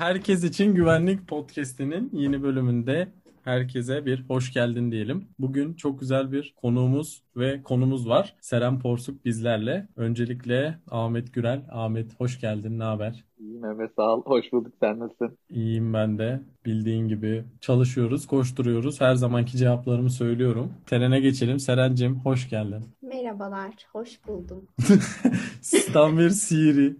[0.00, 3.08] Herkes için Güvenlik Podcast'inin yeni bölümünde
[3.44, 5.28] herkese bir hoş geldin diyelim.
[5.38, 8.34] Bugün çok güzel bir konuğumuz ve konumuz var.
[8.40, 9.88] Seren Porsuk bizlerle.
[9.96, 11.62] Öncelikle Ahmet Gürel.
[11.70, 12.78] Ahmet hoş geldin.
[12.78, 13.24] Ne haber?
[13.38, 14.22] İyiyim Mehmet sağ ol.
[14.24, 14.72] Hoş bulduk.
[14.80, 15.38] Sen nasılsın?
[15.50, 16.40] İyiyim ben de.
[16.66, 19.00] Bildiğin gibi çalışıyoruz, koşturuyoruz.
[19.00, 20.72] Her zamanki cevaplarımı söylüyorum.
[20.86, 21.60] Terene geçelim.
[21.60, 22.84] Serencim hoş geldin.
[23.02, 24.66] Merhabalar, hoş buldum.
[25.92, 26.96] Tam bir Siri.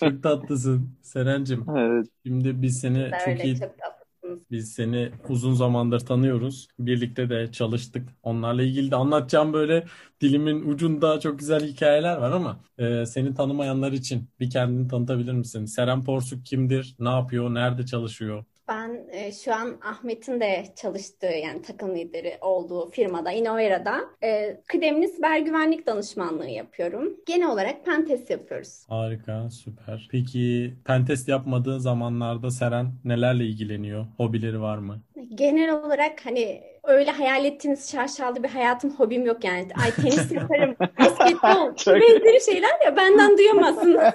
[0.00, 0.88] Çok tatlısın.
[1.02, 1.66] Serencim.
[1.76, 2.06] Evet.
[2.26, 3.78] Şimdi biz seni de çok öyle iyi çok
[4.50, 6.68] Biz seni uzun zamandır tanıyoruz.
[6.78, 8.08] Birlikte de çalıştık.
[8.22, 9.86] Onlarla ilgili de anlatacağım böyle
[10.20, 15.64] dilimin ucunda çok güzel hikayeler var ama e, seni tanımayanlar için bir kendini tanıtabilir misin?
[15.64, 16.96] Seren Porsuk kimdir?
[16.98, 17.54] Ne yapıyor?
[17.54, 18.44] Nerede çalışıyor?
[18.68, 25.08] Ben e, şu an Ahmet'in de çalıştığı yani takım lideri olduğu firmada Innovera'da e, kıdemli
[25.08, 27.16] siber güvenlik danışmanlığı yapıyorum.
[27.26, 28.86] Genel olarak pentest yapıyoruz.
[28.88, 30.08] Harika, süper.
[30.10, 34.06] Peki pentest yapmadığı zamanlarda Seren nelerle ilgileniyor?
[34.16, 35.00] Hobileri var mı?
[35.34, 39.68] Genel olarak hani öyle hayal ettiğiniz şaşalı bir hayatım, hobim yok yani.
[39.84, 44.02] Ay tenis yaparım, basketbol, benzeri şeyler ya benden duyamazsınız.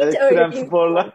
[0.00, 1.12] Hiç öyle Ekstrem bir sporlar.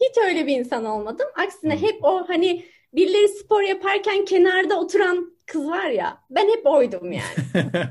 [0.00, 1.26] Hiç öyle bir insan olmadım.
[1.36, 6.18] Aksine hep o hani birileri spor yaparken kenarda oturan kız var ya.
[6.30, 7.22] Ben hep oydum yani.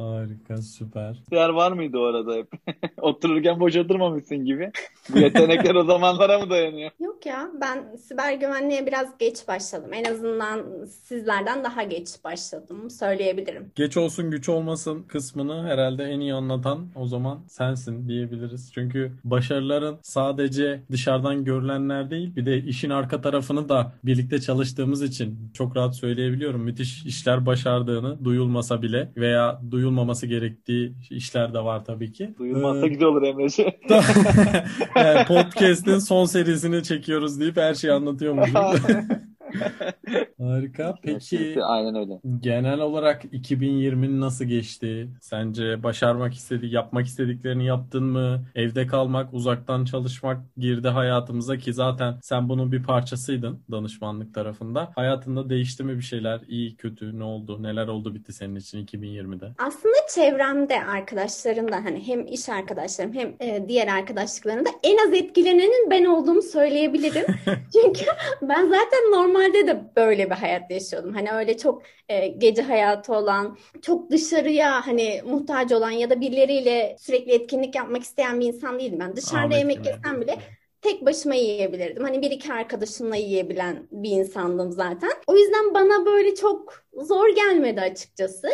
[0.00, 1.22] Harika, süper.
[1.32, 2.48] Yer var mıydı o arada hep?
[3.02, 4.70] Otururken boş oturmamışsın gibi.
[5.08, 6.90] Bu yetenekler o zamanlara mı dayanıyor?
[7.00, 9.90] Yok ya ben siber güvenliğe biraz geç başladım.
[9.92, 10.64] En azından
[11.02, 13.72] sizlerden daha geç başladım söyleyebilirim.
[13.74, 18.70] Geç olsun güç olmasın kısmını herhalde en iyi anlatan o zaman sensin diyebiliriz.
[18.74, 25.50] Çünkü başarıların sadece dışarıdan görülenler değil bir de işin arka tarafını da birlikte çalıştığımız için
[25.54, 26.60] çok rahat söyleyebiliyorum.
[26.60, 29.60] Müthiş işler başardığını duyulmasa bile veya
[29.90, 32.34] duyulmaması gerektiği işler de var tabii ki.
[32.38, 33.72] Duyulmazsa Ee, güzel olur Emre'ciğim.
[34.96, 38.54] yani podcast'in son serisini çekiyoruz deyip her şeyi anlatıyormuşum.
[40.40, 40.94] Harika.
[41.02, 42.20] Peki Kesinlikle, Aynen öyle.
[42.40, 45.08] Genel olarak 2020 nasıl geçti?
[45.20, 48.44] Sence başarmak istedi, yapmak istediklerini yaptın mı?
[48.54, 54.92] Evde kalmak, uzaktan çalışmak girdi hayatımıza ki zaten sen bunun bir parçasıydın danışmanlık tarafında.
[54.94, 56.40] Hayatında değişti mi bir şeyler?
[56.48, 57.62] İyi, kötü, ne oldu?
[57.62, 59.52] Neler oldu bitti senin için 2020'de?
[59.58, 66.04] Aslında çevremde arkadaşlarımda hani hem iş arkadaşlarım hem e, diğer arkadaşlıklarımda en az etkilenenin ben
[66.04, 67.26] olduğumu söyleyebilirim.
[67.72, 68.04] Çünkü
[68.42, 71.14] ben zaten normalde de böyle bir hayat yaşıyordum.
[71.14, 76.96] Hani öyle çok e, gece hayatı olan, çok dışarıya hani muhtaç olan ya da birileriyle
[76.98, 79.00] sürekli etkinlik yapmak isteyen bir insan değildim.
[79.00, 80.38] Ben dışarıda Ahmet yemek yesem bile
[80.82, 82.04] tek başıma yiyebilirdim.
[82.04, 85.10] Hani bir iki arkadaşımla yiyebilen bir insandım zaten.
[85.26, 88.48] O yüzden bana böyle çok zor gelmedi açıkçası.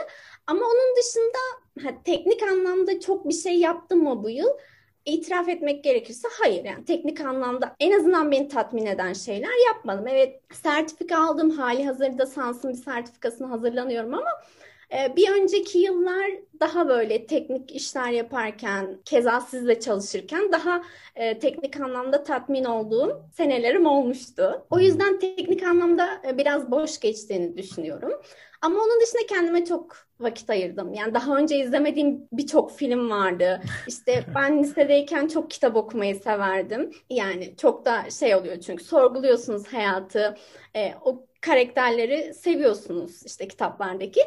[0.47, 1.39] Ama onun dışında
[1.83, 4.49] ha, teknik anlamda çok bir şey yaptım mı bu yıl?
[5.07, 10.07] İtiraf etmek gerekirse hayır yani teknik anlamda en azından beni tatmin eden şeyler yapmadım.
[10.09, 14.31] Evet sertifika aldım hali hazırda Sans'ın bir sertifikasına hazırlanıyorum ama
[14.91, 16.31] bir önceki yıllar
[16.61, 20.83] daha böyle teknik işler yaparken keza sizle çalışırken daha
[21.15, 24.67] e, teknik anlamda tatmin olduğum senelerim olmuştu.
[24.71, 28.13] O yüzden teknik anlamda e, biraz boş geçtiğini düşünüyorum.
[28.63, 30.95] Ama onun dışında kendime çok vakit ayırdım.
[30.95, 33.61] Yani daha önce izlemediğim birçok film vardı.
[33.89, 36.91] İşte ben lisedeyken çok kitap okumayı severdim.
[37.11, 40.37] Yani çok da şey oluyor çünkü sorguluyorsunuz hayatı,
[40.77, 44.21] e, o karakterleri seviyorsunuz işte kitaplardaki.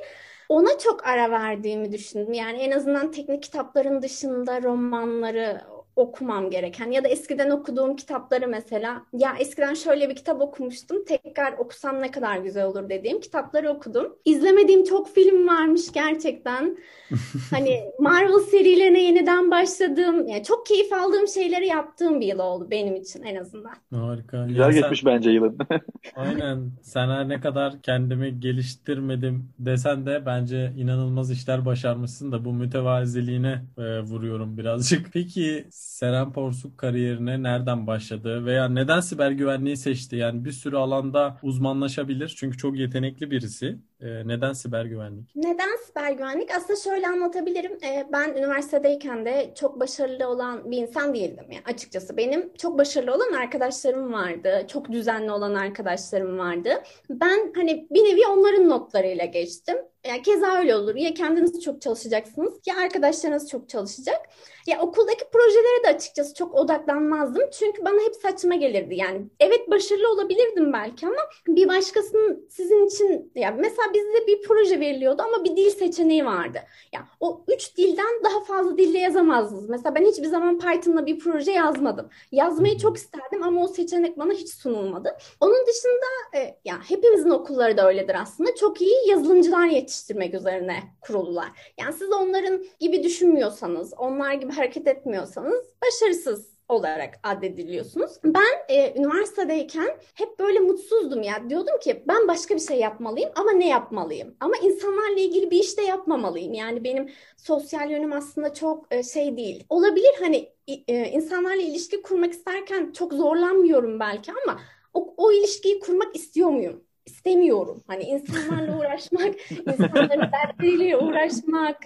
[0.50, 2.34] Ona çok ara verdiğimi düşündüm.
[2.34, 5.62] Yani en azından teknik kitapların dışında romanları
[6.00, 11.54] okumam gereken ya da eskiden okuduğum kitapları mesela ya eskiden şöyle bir kitap okumuştum tekrar
[11.54, 14.16] okusam ne kadar güzel olur dediğim kitapları okudum.
[14.26, 16.78] İzlemediğim çok film varmış gerçekten.
[17.52, 22.96] Hani Marvel serilerine yeniden başladığım yani çok keyif aldığım şeyleri yaptığım bir yıl oldu benim
[22.96, 23.74] için en azından.
[23.94, 24.46] Harika.
[24.48, 25.58] Güzel Ya sen- geçmiş bence yılın.
[26.16, 26.72] Aynen.
[26.82, 33.62] Sen her ne kadar kendimi geliştirmedim desen de bence inanılmaz işler başarmışsın da bu mütevaziliğine
[33.78, 35.14] e, vuruyorum birazcık.
[35.14, 40.16] Peki Seren Porsuk kariyerine nereden başladı veya neden siber güvenliği seçti?
[40.16, 43.80] Yani bir sürü alanda uzmanlaşabilir çünkü çok yetenekli birisi.
[44.02, 45.36] E, neden siber güvenlik?
[45.36, 46.52] Neden siber güvenlik?
[46.56, 47.78] Aslında şöyle anlatabilirim.
[47.84, 51.46] Ee, ben üniversitedeyken de çok başarılı olan bir insan değildim.
[51.52, 54.66] Yani açıkçası benim çok başarılı olan arkadaşlarım vardı.
[54.68, 56.70] Çok düzenli olan arkadaşlarım vardı.
[57.10, 59.78] Ben hani bir nevi onların notlarıyla geçtim.
[60.08, 60.96] Yani keza öyle olur.
[60.96, 64.22] Ya kendiniz çok çalışacaksınız ya arkadaşlarınız çok çalışacak.
[64.68, 67.50] Ya okuldaki projelere de açıkçası çok odaklanmazdım.
[67.60, 68.96] Çünkü bana hep saçma gelirdi.
[68.96, 74.42] Yani evet başarılı olabilirdim belki ama bir başkasının sizin için ya mesela mesela bizde bir
[74.48, 76.58] proje veriliyordu ama bir dil seçeneği vardı.
[76.58, 76.64] Ya
[76.94, 79.70] yani o üç dilden daha fazla dille yazamazdınız.
[79.70, 82.10] Mesela ben hiçbir zaman Python'la bir proje yazmadım.
[82.32, 85.18] Yazmayı çok isterdim ama o seçenek bana hiç sunulmadı.
[85.40, 88.56] Onun dışında e, ya hepimizin okulları da öyledir aslında.
[88.56, 91.74] Çok iyi yazılımcılar yetiştirmek üzerine kurulular.
[91.80, 98.12] Yani siz onların gibi düşünmüyorsanız, onlar gibi hareket etmiyorsanız başarısız olarak addediliyorsunuz.
[98.24, 101.50] Ben e, üniversitedeyken hep böyle mutsuzdum ya.
[101.50, 104.36] Diyordum ki ben başka bir şey yapmalıyım ama ne yapmalıyım?
[104.40, 106.54] Ama insanlarla ilgili bir iş de yapmamalıyım.
[106.54, 109.66] Yani benim sosyal yönüm aslında çok e, şey değil.
[109.70, 110.54] Olabilir hani
[110.88, 114.62] e, insanlarla ilişki kurmak isterken çok zorlanmıyorum belki ama
[114.94, 116.89] o, o ilişkiyi kurmak istiyor muyum?
[117.12, 117.84] İstemiyorum.
[117.88, 121.78] Hani insanlarla uğraşmak, insanların dertleriyle uğraşmak.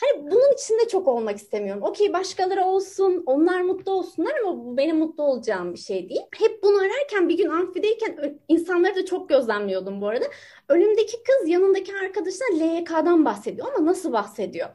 [0.00, 1.82] Hani bunun içinde çok olmak istemiyorum.
[1.82, 6.20] Okey başkaları olsun, onlar mutlu olsunlar ama bu benim mutlu olacağım bir şey değil.
[6.38, 10.24] Hep bunu ararken bir gün amfideyken insanları da çok gözlemliyordum bu arada.
[10.68, 14.68] Önümdeki kız yanındaki arkadaşına LYK'dan bahsediyor ama nasıl bahsediyor?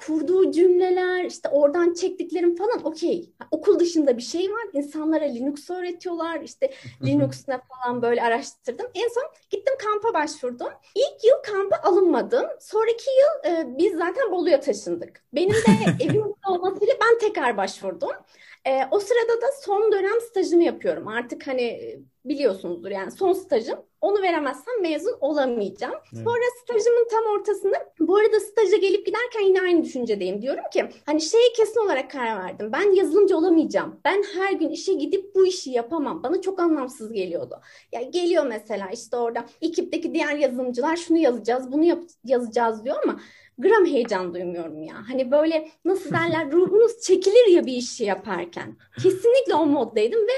[0.00, 3.32] Kurduğu cümleler, işte oradan çektiklerim falan okey.
[3.50, 4.62] Okul dışında bir şey var.
[4.72, 6.40] İnsanlara Linux öğretiyorlar.
[6.40, 6.72] İşte
[7.04, 8.86] Linux'la falan böyle araştırdım.
[8.94, 10.70] En son gittim kampa başvurdum.
[10.94, 12.46] İlk yıl kampa alınmadım.
[12.60, 15.22] Sonraki yıl e, biz zaten Bolu'ya taşındık.
[15.32, 18.10] Benim de evim olmasıyla ben tekrar başvurdum.
[18.64, 21.08] E, o sırada da son dönem stajımı yapıyorum.
[21.08, 23.78] Artık hani biliyorsunuzdur yani son stajım.
[24.00, 25.94] Onu veremezsem mezun olamayacağım.
[26.14, 26.24] Evet.
[26.24, 30.42] Sonra stajımın tam ortasında bu arada staja gelip giderken yine aynı düşüncedeyim.
[30.42, 32.70] Diyorum ki hani şeye kesin olarak karar verdim.
[32.72, 34.00] Ben yazılımcı olamayacağım.
[34.04, 36.22] Ben her gün işe gidip bu işi yapamam.
[36.22, 37.60] Bana çok anlamsız geliyordu.
[37.92, 43.20] Ya geliyor mesela işte orada ekipteki diğer yazılımcılar şunu yazacağız, bunu yap- yazacağız diyor ama
[43.60, 44.94] gram heyecan duymuyorum ya.
[45.08, 48.76] Hani böyle nasıl derler ruhunuz çekilir ya bir işi yaparken.
[49.02, 50.32] Kesinlikle o moddaydım ve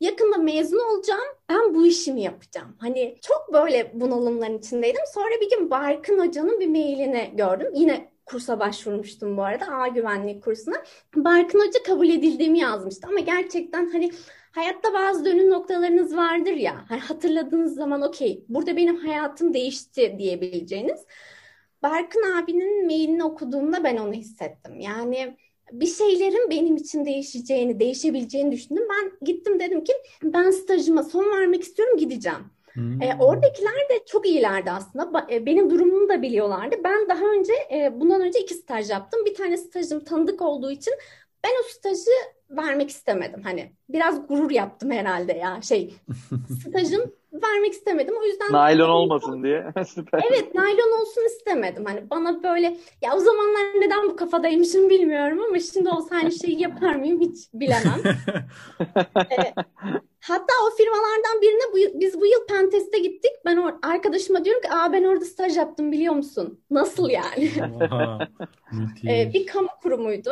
[0.00, 1.28] yakında mezun olacağım.
[1.48, 2.76] Ben bu işimi yapacağım.
[2.78, 5.02] Hani çok böyle bunalımların içindeydim.
[5.14, 7.72] Sonra bir gün Barkın Hoca'nın bir mailini gördüm.
[7.74, 9.66] Yine kursa başvurmuştum bu arada.
[9.66, 10.82] A güvenlik kursuna.
[11.16, 13.08] Barkın Hoca kabul edildiğimi yazmıştı.
[13.10, 14.10] Ama gerçekten hani
[14.52, 16.84] hayatta bazı dönüm noktalarınız vardır ya.
[16.88, 21.06] Hani hatırladığınız zaman okey burada benim hayatım değişti diyebileceğiniz.
[21.82, 24.80] Barkın abinin mailini okuduğumda ben onu hissettim.
[24.80, 25.36] Yani
[25.72, 28.84] bir şeylerin benim için değişeceğini, değişebileceğini düşündüm.
[28.90, 29.92] Ben gittim dedim ki
[30.22, 32.50] ben stajıma son vermek istiyorum gideceğim.
[32.72, 33.02] Hmm.
[33.02, 35.26] E, oradakiler de çok iyilerdi aslında.
[35.30, 36.76] E, benim durumumu da biliyorlardı.
[36.84, 39.24] Ben daha önce e, bundan önce iki staj yaptım.
[39.24, 40.94] Bir tane stajım tanıdık olduğu için
[41.44, 42.10] ben o stajı
[42.50, 43.42] vermek istemedim.
[43.42, 45.62] Hani biraz gurur yaptım herhalde ya.
[45.62, 45.94] Şey
[46.68, 48.14] stajım vermek istemedim.
[48.20, 49.72] O yüzden naylon olmasın diye.
[49.94, 50.24] Süper.
[50.30, 51.84] Evet, naylon olsun istemedim.
[51.84, 56.62] Hani bana böyle ya o zamanlar neden bu kafadaymışım bilmiyorum ama şimdi olsa aynı şeyi
[56.62, 58.00] yapar mıyım hiç bilemem.
[59.16, 59.54] ee,
[60.20, 63.32] hatta o firmalardan birine bu, biz bu yıl Pentest'e gittik.
[63.44, 67.50] Ben or arkadaşıma diyorum ki, "Aa ben orada staj yaptım biliyor musun?" Nasıl yani?
[69.08, 70.30] ee, bir kamu kurumuydu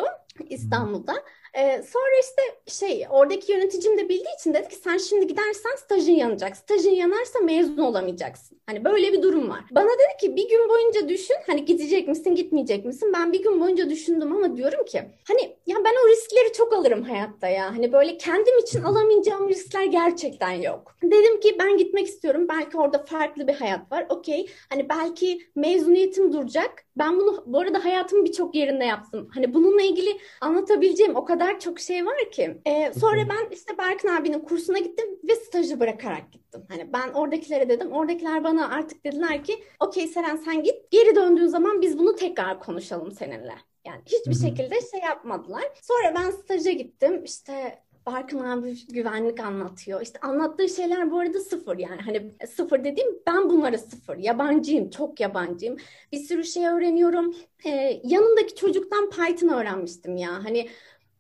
[0.50, 1.14] İstanbul'da.
[1.56, 6.12] Ee, sonra işte şey oradaki yöneticim de bildiği için dedi ki sen şimdi gidersen stajın
[6.12, 6.56] yanacak.
[6.56, 8.60] Stajın yanarsa mezun olamayacaksın.
[8.66, 9.60] Hani böyle bir durum var.
[9.70, 13.12] Bana dedi ki bir gün boyunca düşün hani gidecek misin gitmeyecek misin?
[13.14, 17.02] Ben bir gün boyunca düşündüm ama diyorum ki hani ya ben o riskleri çok alırım
[17.02, 17.66] hayatta ya.
[17.76, 20.96] Hani böyle kendim için alamayacağım riskler gerçekten yok.
[21.02, 22.46] Dedim ki ben gitmek istiyorum.
[22.48, 24.06] Belki orada farklı bir hayat var.
[24.08, 24.46] Okey.
[24.68, 26.85] Hani belki mezuniyetim duracak.
[26.98, 29.30] Ben bunu bu arada hayatımın birçok yerinde yaptım.
[29.34, 32.60] Hani bununla ilgili anlatabileceğim o kadar çok şey var ki.
[32.66, 36.62] Ee, sonra ben işte Berkin abinin kursuna gittim ve stajı bırakarak gittim.
[36.68, 37.92] Hani ben oradakilere dedim.
[37.92, 40.90] Oradakiler bana artık dediler ki okey Seren sen git.
[40.90, 43.54] Geri döndüğün zaman biz bunu tekrar konuşalım seninle.
[43.86, 45.64] Yani hiçbir şekilde şey yapmadılar.
[45.82, 47.24] Sonra ben staja gittim.
[47.24, 50.00] İşte Barkın abi güvenlik anlatıyor.
[50.02, 52.00] İşte anlattığı şeyler bu arada sıfır yani.
[52.02, 54.16] Hani sıfır dediğim ben bunlara sıfır.
[54.16, 55.76] Yabancıyım, çok yabancıyım.
[56.12, 57.36] Bir sürü şey öğreniyorum.
[57.64, 60.44] Ee, yanındaki çocuktan Python öğrenmiştim ya.
[60.44, 60.68] Hani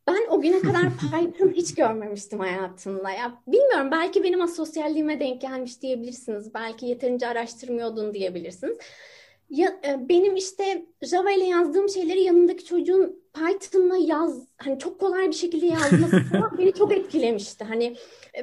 [0.06, 3.10] ben o güne kadar Python hiç görmemiştim hayatımda.
[3.10, 6.54] Ya bilmiyorum belki benim asosyalliğime denk gelmiş diyebilirsiniz.
[6.54, 8.78] Belki yeterince araştırmıyordun diyebilirsiniz.
[9.50, 15.28] Ya, e, benim işte Java ile yazdığım şeyleri yanındaki çocuğun Python'la yaz hani çok kolay
[15.28, 17.64] bir şekilde yazması falan beni çok etkilemişti.
[17.64, 17.96] Hani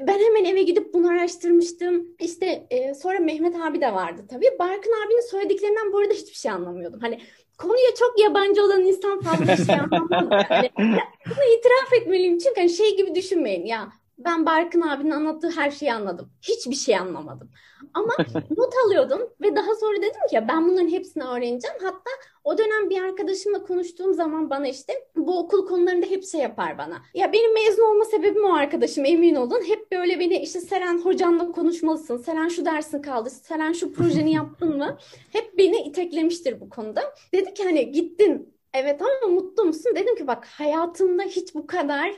[0.08, 2.08] ben hemen eve gidip bunu araştırmıştım.
[2.20, 4.50] İşte e, sonra Mehmet abi de vardı tabii.
[4.60, 7.00] Barkın abinin söylediklerinden bu arada hiçbir şey anlamıyordum.
[7.00, 7.20] Hani
[7.58, 10.46] konuya çok yabancı olan insan fazla şey anlamaz.
[10.50, 10.70] Yani,
[11.26, 15.94] bunu itiraf etmeliyim çünkü hani şey gibi düşünmeyin ya Ben Barkın abinin anlattığı her şeyi
[15.94, 16.32] anladım.
[16.42, 17.50] Hiçbir şey anlamadım.
[17.94, 18.14] Ama
[18.58, 21.78] not alıyordum ve daha sonra dedim ki ben bunların hepsini öğreneceğim.
[21.82, 22.12] Hatta
[22.44, 27.02] o dönem bir arkadaşımla konuştuğum zaman bana işte bu okul konularında hep şey yapar bana.
[27.14, 29.62] Ya benim mezun olma sebebim o arkadaşım emin olun.
[29.68, 32.18] Hep böyle beni işte Seren hocanla konuşmalısın.
[32.18, 33.30] Seren şu dersin kaldı.
[33.30, 34.98] Seren şu projeni yaptın mı?
[35.32, 37.14] Hep beni iteklemiştir bu konuda.
[37.34, 39.92] Dedi ki hani gittin Evet ama mutlu musun?
[39.96, 42.12] Dedim ki bak hayatımda hiç bu kadar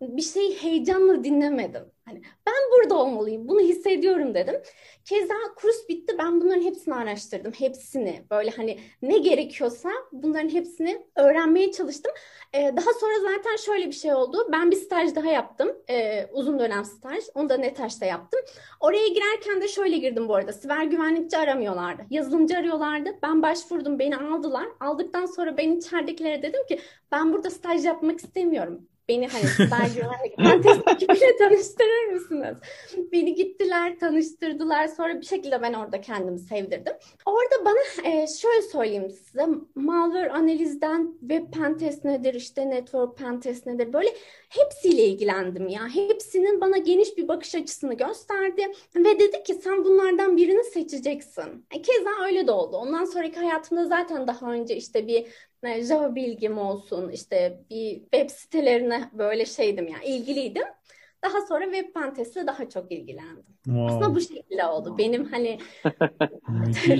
[0.00, 1.82] bir şeyi heyecanla dinlemedim.
[2.04, 4.54] Hani ben burada olmalıyım, bunu hissediyorum dedim.
[5.04, 8.22] Keza kurs bitti, ben bunların hepsini araştırdım, hepsini.
[8.30, 12.12] Böyle hani ne gerekiyorsa bunların hepsini öğrenmeye çalıştım.
[12.52, 14.48] Ee, daha sonra zaten şöyle bir şey oldu.
[14.52, 17.24] Ben bir staj daha yaptım, ee, uzun dönem staj.
[17.34, 18.40] Onu da NETAŞ'ta yaptım.
[18.80, 20.52] Oraya girerken de şöyle girdim bu arada.
[20.52, 23.10] Siber güvenlikçi aramıyorlardı, yazılımcı arıyorlardı.
[23.22, 24.66] Ben başvurdum, beni aldılar.
[24.80, 26.80] Aldıktan sonra ben içeridekilere dedim ki
[27.12, 29.42] ben burada staj yapmak istemiyorum beni hani
[29.94, 32.56] güvenlik fantezi ekibiyle tanıştırır mısınız?
[33.12, 34.86] Beni gittiler, tanıştırdılar.
[34.86, 36.92] Sonra bir şekilde ben orada kendimi sevdirdim.
[37.26, 39.46] Orada bana e, şöyle söyleyeyim size.
[39.74, 44.14] Malware analizden web pentest nedir, işte network pentest nedir böyle
[44.48, 45.88] hepsiyle ilgilendim ya.
[45.88, 48.62] Hepsinin bana geniş bir bakış açısını gösterdi
[48.96, 51.66] ve dedi ki sen bunlardan birini seçeceksin.
[51.74, 52.76] E, keza öyle de oldu.
[52.76, 55.26] Ondan sonraki hayatımda zaten daha önce işte bir
[55.64, 60.64] Java bilgim olsun işte bir web sitelerine böyle şeydim yani ilgiliydim.
[61.24, 63.44] Daha sonra web pentest'e daha çok ilgilendim.
[63.64, 63.86] Wow.
[63.86, 64.98] Aslında bu şekilde oldu.
[64.98, 65.58] Benim hani.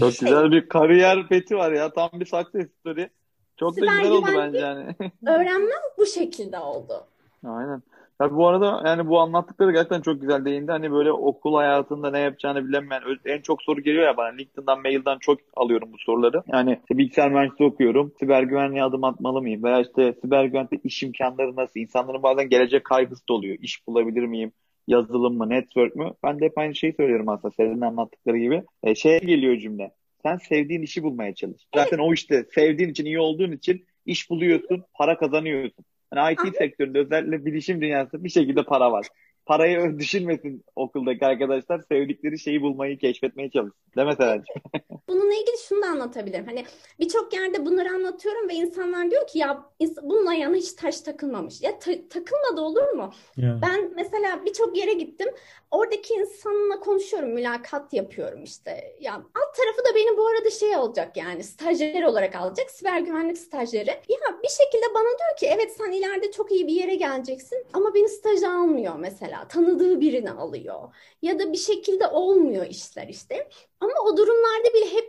[0.01, 1.93] Çok güzel bir kariyer peti var ya.
[1.93, 3.11] Tam bir success story.
[3.57, 4.95] Çok da güzel oldu bence yani.
[5.27, 7.07] öğrenmem bu şekilde oldu.
[7.45, 7.83] Aynen.
[8.19, 10.73] Tabii bu arada yani bu anlattıkları gerçekten çok güzel değindi.
[10.73, 14.29] Hani böyle okul hayatında ne yapacağını bilemeyen en çok soru geliyor ya bana.
[14.29, 16.43] LinkedIn'dan, mailden çok alıyorum bu soruları.
[16.53, 18.13] Yani işte bilgisayar mühendisliği okuyorum.
[18.21, 19.65] Siber güvenliğe adım atmalı mıyım?
[19.65, 21.81] Veya işte siber güvenlikte iş imkanları nasıl?
[21.81, 23.57] İnsanların bazen gelecek kaygısı da oluyor.
[23.61, 24.53] İş bulabilir miyim?
[24.87, 25.49] Yazılım mı?
[25.49, 26.13] Network mü?
[26.25, 27.55] Ben de hep aynı şeyi söylüyorum aslında.
[27.57, 28.63] Senin anlattıkları gibi.
[28.83, 29.91] E, şeye geliyor cümle.
[30.23, 31.63] Sen sevdiğin işi bulmaya çalış.
[31.75, 35.85] Zaten o işte sevdiğin için, iyi olduğun için iş buluyorsun, para kazanıyorsun.
[36.15, 39.09] Hani IT sektöründe özellikle bilişim dünyasında bir şekilde para var.
[39.49, 41.81] Parayı düşünmesin okuldaki arkadaşlar.
[41.89, 43.81] Sevdikleri şeyi bulmayı, keşfetmeye çalışsın.
[43.97, 44.63] Değil mi Seren'ciğim?
[45.09, 46.47] Bununla ilgili şunu da anlatabilirim.
[46.47, 46.65] Hani
[47.01, 49.65] birçok yerde bunları anlatıyorum ve insanlar diyor ki ya
[50.03, 51.63] bunun ayağına hiç taş takılmamış.
[51.63, 53.13] Ya ta- takılmadı olur mu?
[53.37, 53.59] Ya.
[53.63, 55.29] Ben mesela birçok yere gittim.
[55.71, 58.97] Oradaki insanla konuşuyorum, mülakat yapıyorum işte.
[59.01, 62.71] Ya alt tarafı da beni bu arada şey olacak yani stajyer olarak alacak.
[62.71, 63.89] Siber güvenlik stajyeri.
[63.91, 67.95] Ya bir şekilde bana diyor ki evet sen ileride çok iyi bir yere geleceksin ama
[67.95, 69.38] beni staja almıyor mesela.
[69.49, 70.95] Tanıdığı birini alıyor.
[71.23, 73.49] Ya da bir şekilde olmuyor işler işte.
[73.81, 75.08] Ama o durumlarda bile hep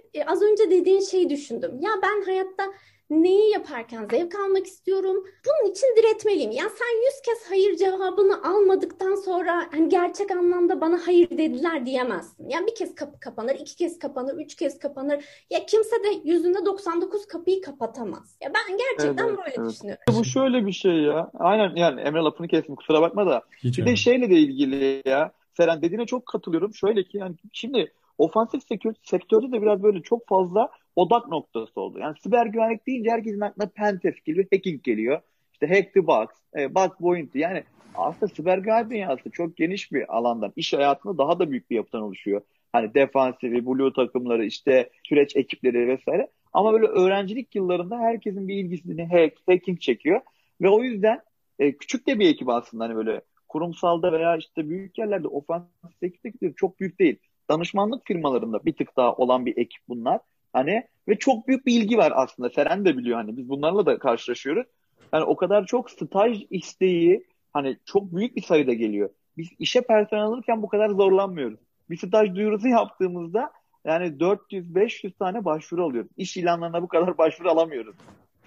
[0.79, 1.71] dediğin şeyi düşündüm.
[1.81, 2.63] Ya ben hayatta
[3.09, 5.23] neyi yaparken zevk almak istiyorum.
[5.45, 6.51] Bunun için diretmeliyim.
[6.51, 12.49] Ya sen yüz kez hayır cevabını almadıktan sonra hani gerçek anlamda bana hayır dediler diyemezsin.
[12.49, 15.25] Yani bir kez kapı kapanır, iki kez kapanır, üç kez kapanır.
[15.49, 18.37] Ya kimse de yüzünde 99 kapıyı kapatamaz.
[18.41, 19.69] Ya ben gerçekten Evet, böyle evet.
[19.69, 20.03] düşünüyorum.
[20.19, 21.31] Bu şöyle bir şey ya.
[21.39, 23.41] Aynen yani Emre lafını kestim kusura bakma da.
[23.63, 23.91] Hiç Bir öyle.
[23.91, 25.31] de şeyle de ilgili ya.
[25.57, 26.73] Seren dediğine çok katılıyorum.
[26.73, 31.99] Şöyle ki yani şimdi ofansif sektör, sektörde de biraz böyle çok fazla odak noktası oldu.
[31.99, 35.21] Yani siber güvenlik deyince herkesin aklına pentest geliyor, hacking geliyor.
[35.53, 37.39] İşte hack the box, e, bug bounty.
[37.39, 37.63] Yani
[37.95, 42.01] aslında siber güvenlik dünyası çok geniş bir alandan, iş hayatında daha da büyük bir yapıdan
[42.01, 42.41] oluşuyor.
[42.71, 46.27] Hani defansifi, blue takımları, işte süreç ekipleri vesaire.
[46.53, 50.21] Ama böyle öğrencilik yıllarında herkesin bir ilgisini hack, hacking çekiyor.
[50.61, 51.21] Ve o yüzden
[51.59, 56.53] e, küçük de bir ekip aslında hani böyle kurumsalda veya işte büyük yerlerde ofansif ekipte
[56.55, 57.19] çok büyük değil.
[57.49, 60.19] Danışmanlık firmalarında bir tık daha olan bir ekip bunlar.
[60.53, 62.49] Hani ve çok büyük bir ilgi var aslında.
[62.49, 64.67] Seren de biliyor hani biz bunlarla da karşılaşıyoruz.
[65.13, 69.09] Yani o kadar çok staj isteği hani çok büyük bir sayıda geliyor.
[69.37, 71.59] Biz işe personel alırken bu kadar zorlanmıyoruz.
[71.89, 73.51] Bir staj duyurusu yaptığımızda
[73.85, 76.11] yani 400-500 tane başvuru alıyoruz.
[76.17, 77.95] İş ilanlarına bu kadar başvuru alamıyoruz.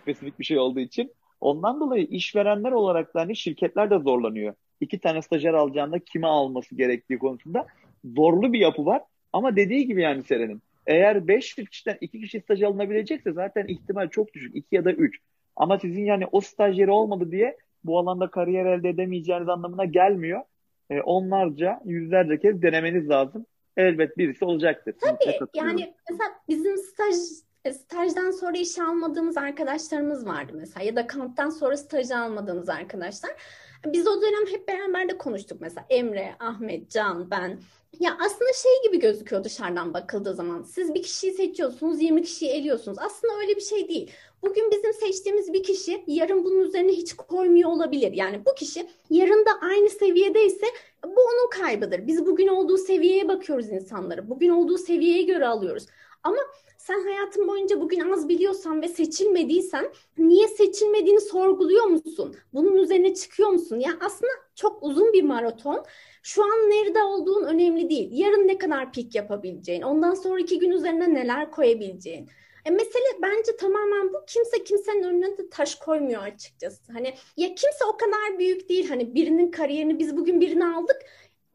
[0.01, 1.13] Spesifik bir şey olduğu için.
[1.41, 4.55] Ondan dolayı işverenler olarak da hani şirketler de zorlanıyor.
[4.81, 7.67] İki tane stajyer alacağında kime alması gerektiği konusunda
[8.05, 9.03] zorlu bir yapı var.
[9.33, 14.35] Ama dediği gibi yani Seren'in eğer 500 kişiden 2 kişi staj alınabilecekse zaten ihtimal çok
[14.35, 14.57] düşük.
[14.57, 15.19] 2 ya da 3.
[15.57, 20.41] Ama sizin yani o stajyeri olmadı diye bu alanda kariyer elde edemeyeceğiniz anlamına gelmiyor.
[20.91, 23.47] E, onlarca, yüzlerce kez denemeniz lazım.
[23.77, 24.95] Elbet birisi olacaktır.
[25.01, 27.15] Tabii yani mesela bizim staj
[27.71, 33.31] stajdan sonra işe almadığımız arkadaşlarımız vardı mesela ya da kamptan sonra stajı almadığımız arkadaşlar.
[33.87, 37.59] Biz o dönem hep beraber de konuştuk mesela Emre, Ahmet, Can, ben.
[38.01, 40.63] Ya aslında şey gibi gözüküyor dışarıdan bakıldığı zaman.
[40.63, 42.99] Siz bir kişiyi seçiyorsunuz, 20 kişiyi eliyorsunuz.
[43.01, 44.11] Aslında öyle bir şey değil.
[44.43, 48.13] bugün bizim seçtiğimiz bir kişi yarın bunun üzerine hiç koymuyor olabilir.
[48.13, 50.67] Yani bu kişi yarın da aynı seviyedeyse
[51.05, 52.07] bu onun kaybıdır.
[52.07, 54.31] Biz bugün olduğu seviyeye bakıyoruz insanları.
[54.31, 55.87] Bugün olduğu seviyeye göre alıyoruz.
[56.23, 56.39] Ama
[56.79, 62.37] sen hayatın boyunca bugün az biliyorsan ve seçilmediysen niye seçilmediğini sorguluyor musun?
[62.55, 63.79] Bunun üzerine çıkıyor musun?
[63.81, 65.85] Yani aslında çok uzun bir maraton.
[66.23, 68.09] Şu an nerede olduğun önemli değil.
[68.13, 72.29] Yarın ne kadar pik yapabileceğin, ondan sonraki gün üzerine neler koyabileceğin.
[72.65, 74.25] E mesele bence tamamen bu.
[74.27, 76.93] Kimse kimsenin önüne de taş koymuyor açıkçası.
[76.93, 78.89] Hani ya kimse o kadar büyük değil.
[78.89, 80.97] Hani birinin kariyerini biz bugün birini aldık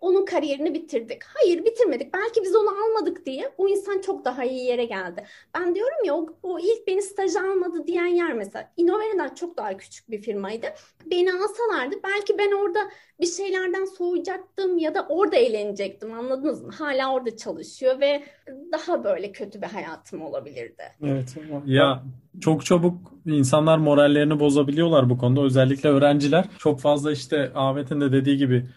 [0.01, 1.23] onun kariyerini bitirdik.
[1.23, 2.13] Hayır bitirmedik.
[2.13, 5.23] Belki biz onu almadık diye o insan çok daha iyi yere geldi.
[5.55, 9.77] Ben diyorum ya o, o ilk beni staja almadı diyen yer mesela Innovare'den çok daha
[9.77, 10.67] küçük bir firmaydı.
[11.05, 12.79] Beni alsalardı belki ben orada
[13.19, 16.71] bir şeylerden soğuyacaktım ya da orada eğlenecektim anladınız mı?
[16.71, 18.23] Hala orada çalışıyor ve
[18.71, 20.83] daha böyle kötü bir hayatım olabilirdi.
[21.03, 21.35] Evet
[21.65, 22.03] ya
[22.41, 25.41] çok çabuk insanlar morallerini bozabiliyorlar bu konuda.
[25.41, 28.69] Özellikle öğrenciler çok fazla işte Ahmet'in de dediği gibi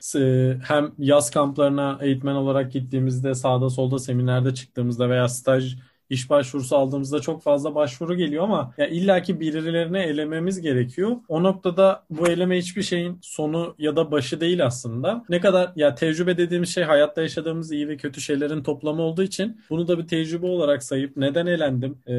[0.62, 5.76] hem yaz kamplarına eğitmen olarak gittiğimizde sağda solda seminerde çıktığımızda veya staj
[6.10, 11.16] iş başvurusu aldığımızda çok fazla başvuru geliyor ama ya illaki birilerini elememiz gerekiyor.
[11.28, 15.24] O noktada bu eleme hiçbir şeyin sonu ya da başı değil aslında.
[15.28, 19.60] Ne kadar ya tecrübe dediğimiz şey hayatta yaşadığımız iyi ve kötü şeylerin toplamı olduğu için
[19.70, 22.12] bunu da bir tecrübe olarak sayıp neden elendim e,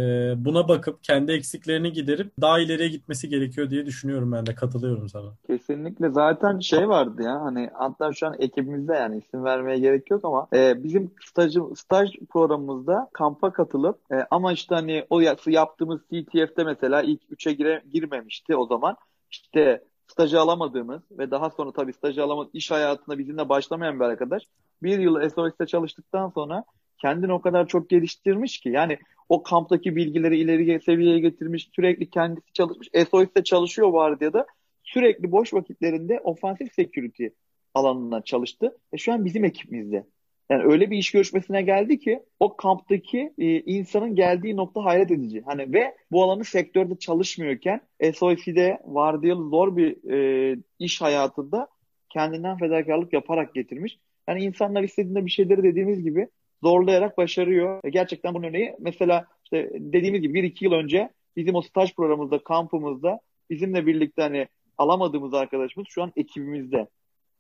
[0.46, 5.28] buna bakıp kendi eksiklerini giderip daha ileriye gitmesi gerekiyor diye düşünüyorum ben de katılıyorum sana.
[5.48, 10.26] Kesinlikle zaten şey vardı ya hani hatta şu an ekibimizde yani isim vermeye gerek yok
[10.26, 16.02] ama e, bizim stajı, staj programımızda kampa katılıp katılıp e, ama işte hani o yaptığımız
[16.02, 18.96] CTF'de mesela ilk 3'e gire, girmemişti o zaman.
[19.32, 24.44] İşte stajı alamadığımız ve daha sonra tabii stajı alamadığımız iş hayatında bizimle başlamayan bir arkadaş
[24.84, 26.64] bir yıl SOS'te çalıştıktan sonra
[27.02, 28.98] kendini o kadar çok geliştirmiş ki yani
[29.30, 32.88] o kamptaki bilgileri ileri seviyeye getirmiş, sürekli kendisi çalışmış.
[33.12, 34.46] SOS'te çalışıyor vardı ya da
[34.84, 37.28] sürekli boş vakitlerinde ofansif security
[37.74, 38.78] alanına çalıştı.
[38.94, 40.06] E şu an bizim ekibimizde.
[40.52, 45.42] Yani öyle bir iş görüşmesine geldi ki o kamptaki e, insanın geldiği nokta hayret edici.
[45.46, 47.82] Hani ve bu alanı sektörde çalışmıyorken
[48.14, 51.68] SOF'de vardiyalı zor bir e, iş hayatında
[52.10, 54.00] kendinden fedakarlık yaparak getirmiş.
[54.28, 56.28] Yani insanlar istediğinde bir şeyleri dediğimiz gibi
[56.64, 57.80] zorlayarak başarıyor.
[57.84, 61.96] E, gerçekten bunun örneği mesela işte dediğimiz gibi bir iki yıl önce bizim o staj
[61.96, 66.88] programımızda, kampımızda bizimle birlikte hani alamadığımız arkadaşımız şu an ekibimizde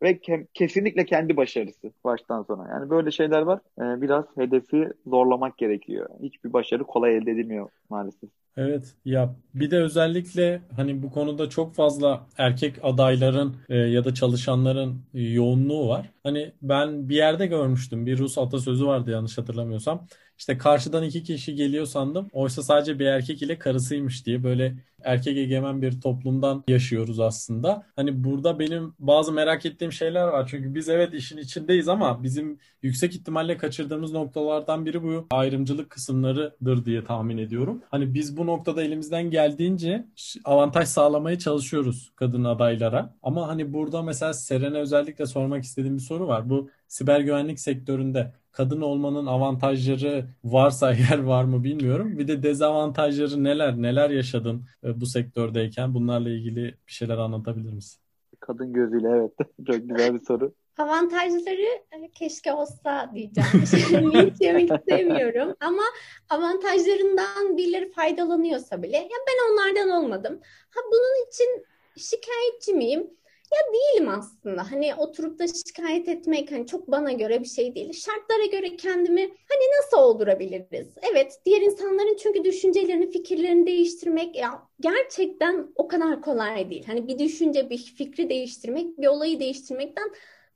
[0.03, 2.67] ve ke- kesinlikle kendi başarısı baştan sona.
[2.69, 3.59] Yani böyle şeyler var.
[3.79, 6.09] Ee, biraz hedefi zorlamak gerekiyor.
[6.21, 8.29] Hiçbir başarı kolay elde edilmiyor maalesef.
[8.57, 14.13] Evet ya bir de özellikle hani bu konuda çok fazla erkek adayların e, ya da
[14.13, 16.09] çalışanların yoğunluğu var.
[16.23, 20.07] Hani ben bir yerde görmüştüm bir Rus atasözü vardı yanlış hatırlamıyorsam.
[20.41, 22.27] İşte karşıdan iki kişi geliyor sandım.
[22.33, 27.83] Oysa sadece bir erkek ile karısıymış diye böyle erkek egemen bir toplumdan yaşıyoruz aslında.
[27.95, 30.47] Hani burada benim bazı merak ettiğim şeyler var.
[30.51, 36.85] Çünkü biz evet işin içindeyiz ama bizim yüksek ihtimalle kaçırdığımız noktalardan biri bu ayrımcılık kısımlarıdır
[36.85, 37.81] diye tahmin ediyorum.
[37.91, 40.05] Hani biz bu noktada elimizden geldiğince
[40.45, 43.15] avantaj sağlamaya çalışıyoruz kadın adaylara.
[43.23, 46.49] Ama hani burada mesela Seren'e özellikle sormak istediğim bir soru var.
[46.49, 52.17] Bu siber güvenlik sektöründe kadın olmanın avantajları varsa eğer var mı bilmiyorum.
[52.17, 53.81] Bir de dezavantajları neler?
[53.81, 55.93] Neler yaşadın e, bu sektördeyken?
[55.93, 58.01] Bunlarla ilgili bir şeyler anlatabilir misin?
[58.39, 59.31] Kadın gözüyle evet.
[59.67, 60.53] Çok güzel bir soru.
[60.77, 64.13] Avantajları e, keşke olsa diyeceğim.
[64.13, 65.55] Linç yemek istemiyorum.
[65.59, 65.83] Ama
[66.29, 70.41] avantajlarından birileri faydalanıyorsa bile ya ben onlardan olmadım.
[70.71, 71.65] Ha bunun için
[71.97, 73.09] şikayetçi miyim?
[73.53, 74.71] Ya değilim aslında.
[74.71, 77.93] Hani oturup da şikayet etmek hani çok bana göre bir şey değil.
[77.93, 80.87] Şartlara göre kendimi hani nasıl oldurabiliriz?
[81.11, 86.83] Evet, diğer insanların çünkü düşüncelerini, fikirlerini değiştirmek ya gerçekten o kadar kolay değil.
[86.87, 90.11] Hani bir düşünce, bir fikri değiştirmek, bir olayı değiştirmekten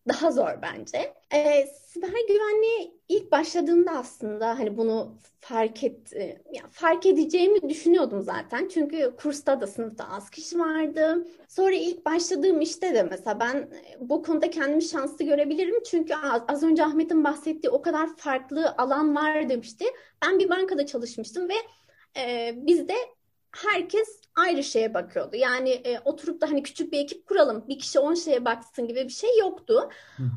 [0.08, 1.14] daha zor bence.
[1.34, 8.22] Ee, siber güvenliğe ilk başladığımda aslında hani bunu fark et e, ya fark edeceğimi düşünüyordum
[8.22, 8.68] zaten.
[8.68, 11.28] Çünkü kursta da sınıfta az kişi vardı.
[11.48, 15.84] Sonra ilk başladığım işte de mesela ben e, bu konuda kendimi şanslı görebilirim.
[15.84, 19.86] Çünkü az, az önce Ahmet'in bahsettiği o kadar farklı alan var demişti.
[20.26, 21.56] Ben bir bankada çalışmıştım ve
[22.18, 22.96] e, bizde
[23.52, 25.36] herkes ayrı şeye bakıyordu.
[25.36, 29.04] Yani e, oturup da hani küçük bir ekip kuralım, bir kişi on şeye baksın gibi
[29.04, 29.90] bir şey yoktu.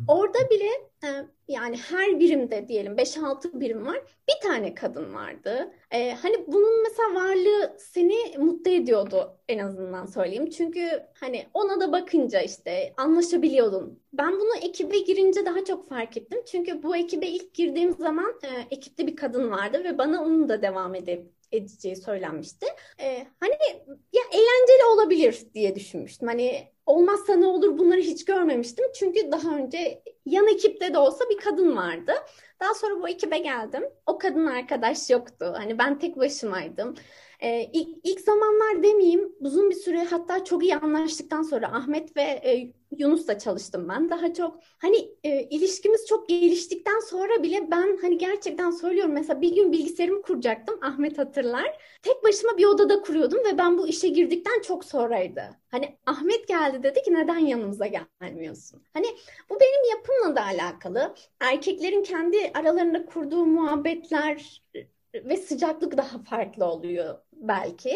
[0.09, 0.69] Orada bile
[1.05, 3.99] e, yani her birimde diyelim 5-6 birim var.
[4.29, 5.73] Bir tane kadın vardı.
[5.91, 10.51] E, hani bunun mesela varlığı seni mutlu ediyordu en azından söyleyeyim.
[10.51, 14.03] Çünkü hani ona da bakınca işte anlaşabiliyordun.
[14.13, 16.43] Ben bunu ekibe girince daha çok fark ettim.
[16.47, 20.63] Çünkü bu ekibe ilk girdiğim zaman e, ekipte bir kadın vardı ve bana onun da
[20.63, 22.67] devam edip edeceği söylenmişti.
[23.01, 23.53] Ee, hani
[24.13, 26.29] ya eğlenceli olabilir diye düşünmüştüm.
[26.29, 28.85] Hani olmazsa ne olur bunları hiç görmemiştim.
[28.95, 32.13] Çünkü daha önce yan ekipte de olsa bir kadın vardı.
[32.61, 33.85] Daha sonra bu ekibe geldim.
[34.07, 35.55] O kadın arkadaş yoktu.
[35.57, 36.95] Hani ben tek başımaydım.
[37.41, 42.23] Ee, ilk, ilk zamanlar demeyeyim uzun bir süre hatta çok iyi anlaştıktan sonra Ahmet ve
[42.23, 44.11] e, Yunus'la çalıştım ben.
[44.11, 49.55] Daha çok hani e, ilişkimiz çok geliştikten sonra bile ben hani gerçekten söylüyorum mesela bir
[49.57, 51.99] gün bilgisayarımı kuracaktım Ahmet hatırlar.
[52.03, 55.43] Tek başıma bir odada kuruyordum ve ben bu işe girdikten çok sonraydı.
[55.71, 58.83] Hani Ahmet geldi dedi ki neden yanımıza gelmiyorsun?
[58.93, 59.07] Hani
[59.51, 61.15] bu benim yapımla da alakalı.
[61.41, 64.63] Erkeklerin kendi aralarında kurduğu muhabbetler
[65.15, 67.91] ve sıcaklık daha farklı oluyor belki.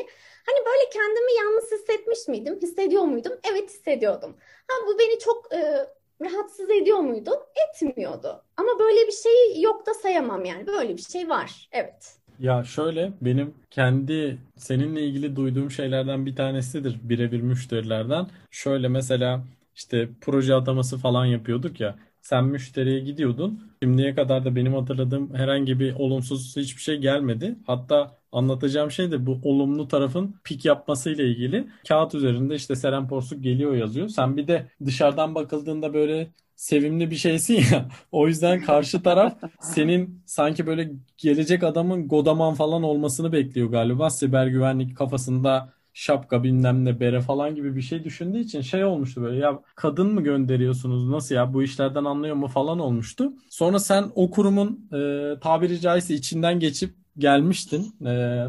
[0.46, 2.59] Hani böyle kendimi yalnız hissetmiş miydim?
[2.62, 3.33] Hissediyor muydum?
[3.52, 4.37] Evet hissediyordum.
[4.68, 5.87] Ha bu beni çok e,
[6.22, 7.31] rahatsız ediyor muydu?
[7.68, 8.44] Etmiyordu.
[8.57, 10.66] Ama böyle bir şey yok da sayamam yani.
[10.66, 11.68] Böyle bir şey var.
[11.72, 12.16] Evet.
[12.38, 18.26] Ya şöyle benim kendi seninle ilgili duyduğum şeylerden bir tanesidir birebir müşterilerden.
[18.50, 21.98] Şöyle mesela işte proje ataması falan yapıyorduk ya.
[22.22, 23.76] Sen müşteriye gidiyordun.
[23.83, 27.57] Şimdiye kadar da benim hatırladığım herhangi bir olumsuz hiçbir şey gelmedi.
[27.66, 31.68] Hatta anlatacağım şey de bu olumlu tarafın pik yapmasıyla ilgili.
[31.88, 34.08] Kağıt üzerinde işte Seren Porsuk geliyor yazıyor.
[34.08, 37.88] Sen bir de dışarıdan bakıldığında böyle sevimli bir şeysin ya.
[38.12, 44.10] O yüzden karşı taraf senin sanki böyle gelecek adamın Godaman falan olmasını bekliyor galiba.
[44.10, 49.22] Siber güvenlik kafasında şapka bilmem ne bere falan gibi bir şey düşündüğü için şey olmuştu
[49.22, 53.32] böyle ya kadın mı gönderiyorsunuz nasıl ya bu işlerden anlıyor mu falan olmuştu.
[53.50, 57.83] Sonra sen o kurumun e, tabiri caizse içinden geçip gelmiştin.
[58.03, 58.07] E,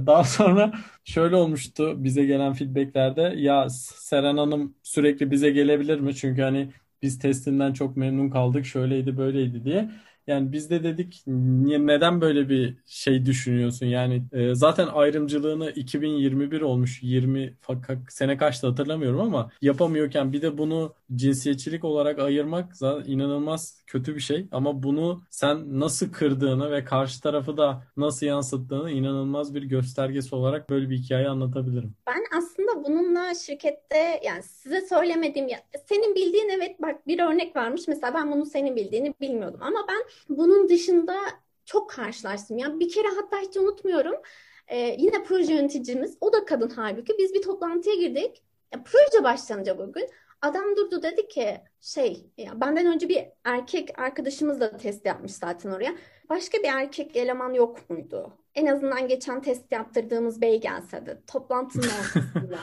[0.08, 0.74] daha sonra
[1.04, 6.16] şöyle olmuştu bize gelen feedbacklerde ya Seren Hanım sürekli bize gelebilir mi?
[6.16, 6.72] Çünkü hani
[7.02, 9.92] biz testinden çok memnun kaldık şöyleydi böyleydi diye.
[10.28, 13.86] Yani biz de dedik niye neden böyle bir şey düşünüyorsun?
[13.86, 17.58] Yani e, zaten ayrımcılığını 2021 olmuş 20
[18.10, 22.74] sene kaçtı hatırlamıyorum ama yapamıyorken bir de bunu cinsiyetçilik olarak ayırmak
[23.06, 24.48] inanılmaz kötü bir şey.
[24.52, 30.70] Ama bunu sen nasıl kırdığını ve karşı tarafı da nasıl yansıttığını inanılmaz bir göstergesi olarak
[30.70, 31.94] böyle bir hikaye anlatabilirim.
[32.08, 37.88] Ben aslında bununla şirkette yani size söylemediğim ya senin bildiğin evet bak bir örnek varmış.
[37.88, 40.04] Mesela ben bunu senin bildiğini bilmiyordum ama ben
[40.38, 41.16] bunun dışında
[41.66, 42.58] çok karşılaştım.
[42.58, 44.16] Yani bir kere hatta hiç unutmuyorum.
[44.68, 47.14] Ee, yine proje yöneticimiz, o da kadın halbuki.
[47.20, 48.44] Biz bir toplantıya girdik.
[48.74, 50.10] Ya, proje başlanacak o gün.
[50.44, 55.72] Adam durdu dedi ki şey ya benden önce bir erkek arkadaşımız da test yapmış zaten
[55.72, 55.96] oraya.
[56.30, 58.34] Başka bir erkek eleman yok muydu?
[58.56, 62.60] En azından geçen test yaptırdığımız bey gelse de toplantının ortasında.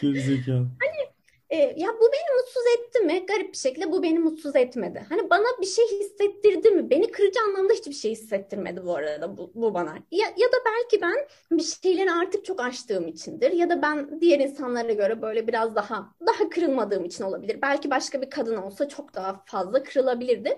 [0.00, 0.56] Gerizekalı.
[0.56, 1.11] Hani
[1.52, 3.26] e, ya bu beni mutsuz etti mi?
[3.26, 5.06] Garip bir şekilde bu beni mutsuz etmedi.
[5.08, 6.90] Hani bana bir şey hissettirdi mi?
[6.90, 9.94] Beni kırıcı anlamda hiçbir şey hissettirmedi bu arada bu, bu bana.
[10.10, 13.52] Ya, ya da belki ben bir şeyleri artık çok aştığım içindir.
[13.52, 17.58] Ya da ben diğer insanlara göre böyle biraz daha daha kırılmadığım için olabilir.
[17.62, 20.48] Belki başka bir kadın olsa çok daha fazla kırılabilirdi.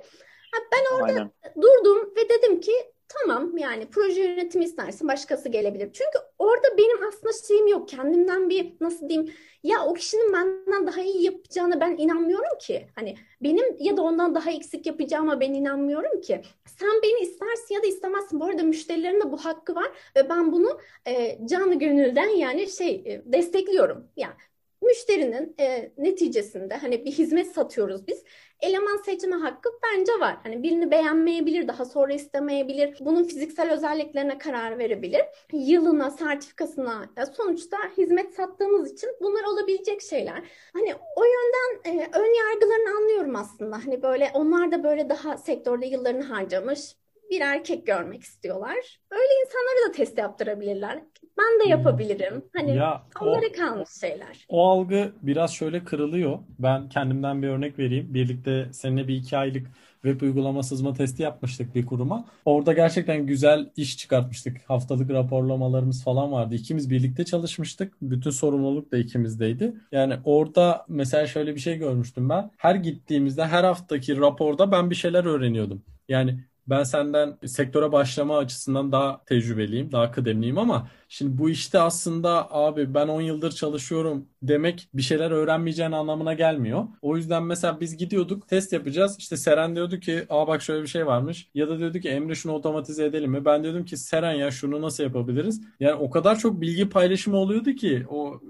[0.53, 1.31] Ha, ben orada Aynen.
[1.63, 2.73] durdum ve dedim ki
[3.09, 5.90] Tamam yani proje yönetimi istersin başkası gelebilir.
[5.93, 7.88] Çünkü orada benim aslında şeyim yok.
[7.88, 12.87] Kendimden bir nasıl diyeyim ya o kişinin benden daha iyi yapacağına ben inanmıyorum ki.
[12.95, 16.43] Hani benim ya da ondan daha eksik yapacağıma ben inanmıyorum ki.
[16.67, 18.40] Sen beni istersin ya da istemezsin.
[18.40, 22.95] Bu arada müşterilerin de bu hakkı var ve ben bunu e, canı gönülden yani şey
[23.07, 24.09] e, destekliyorum.
[24.17, 24.35] Yani
[24.83, 28.25] müşterinin e, neticesinde hani bir hizmet satıyoruz biz.
[28.64, 30.37] Eleman seçme hakkı bence var.
[30.42, 32.96] Hani birini beğenmeyebilir, daha sonra istemeyebilir.
[33.00, 35.22] Bunun fiziksel özelliklerine karar verebilir.
[35.53, 40.42] Yılına, sertifikasına sonuçta hizmet sattığımız için bunlar olabilecek şeyler.
[40.72, 43.77] Hani o yönden e, ön yargılarını anlıyorum aslında.
[43.87, 46.96] Hani böyle onlar da böyle daha sektörde yıllarını harcamış
[47.31, 49.01] bir erkek görmek istiyorlar.
[49.11, 51.03] Öyle insanlara da test yaptırabilirler.
[51.39, 52.45] Ben de yapabilirim.
[52.57, 54.47] Hani ya, onlara o, kalmış şeyler.
[54.49, 56.39] O algı biraz şöyle kırılıyor.
[56.59, 58.15] Ben kendimden bir örnek vereyim.
[58.15, 59.67] Birlikte seninle bir iki aylık
[60.03, 62.25] web uygulama sızma testi yapmıştık bir kuruma.
[62.45, 64.57] Orada gerçekten güzel iş çıkartmıştık.
[64.71, 66.55] Haftalık raporlamalarımız falan vardı.
[66.55, 67.95] İkimiz birlikte çalışmıştık.
[68.03, 69.75] Bütün sorumluluk da ikimizdeydi.
[69.93, 72.51] Yani orada mesela şöyle bir şey görmüştüm ben.
[72.57, 75.83] Her gittiğimizde her haftaki raporda ben bir şeyler öğreniyordum.
[76.09, 82.53] Yani ben senden sektöre başlama açısından daha tecrübeliyim, daha kıdemliyim ama şimdi bu işte aslında
[82.55, 86.85] abi ben 10 yıldır çalışıyorum demek bir şeyler öğrenmeyeceğin anlamına gelmiyor.
[87.03, 89.16] O yüzden mesela biz gidiyorduk test yapacağız.
[89.18, 91.50] İşte Seren diyordu ki aa bak şöyle bir şey varmış.
[91.55, 93.44] Ya da diyordu ki Emre şunu otomatize edelim mi?
[93.44, 95.61] Ben diyordum ki Seren ya şunu nasıl yapabiliriz?
[95.81, 98.40] Yani o kadar çok bilgi paylaşımı oluyordu ki o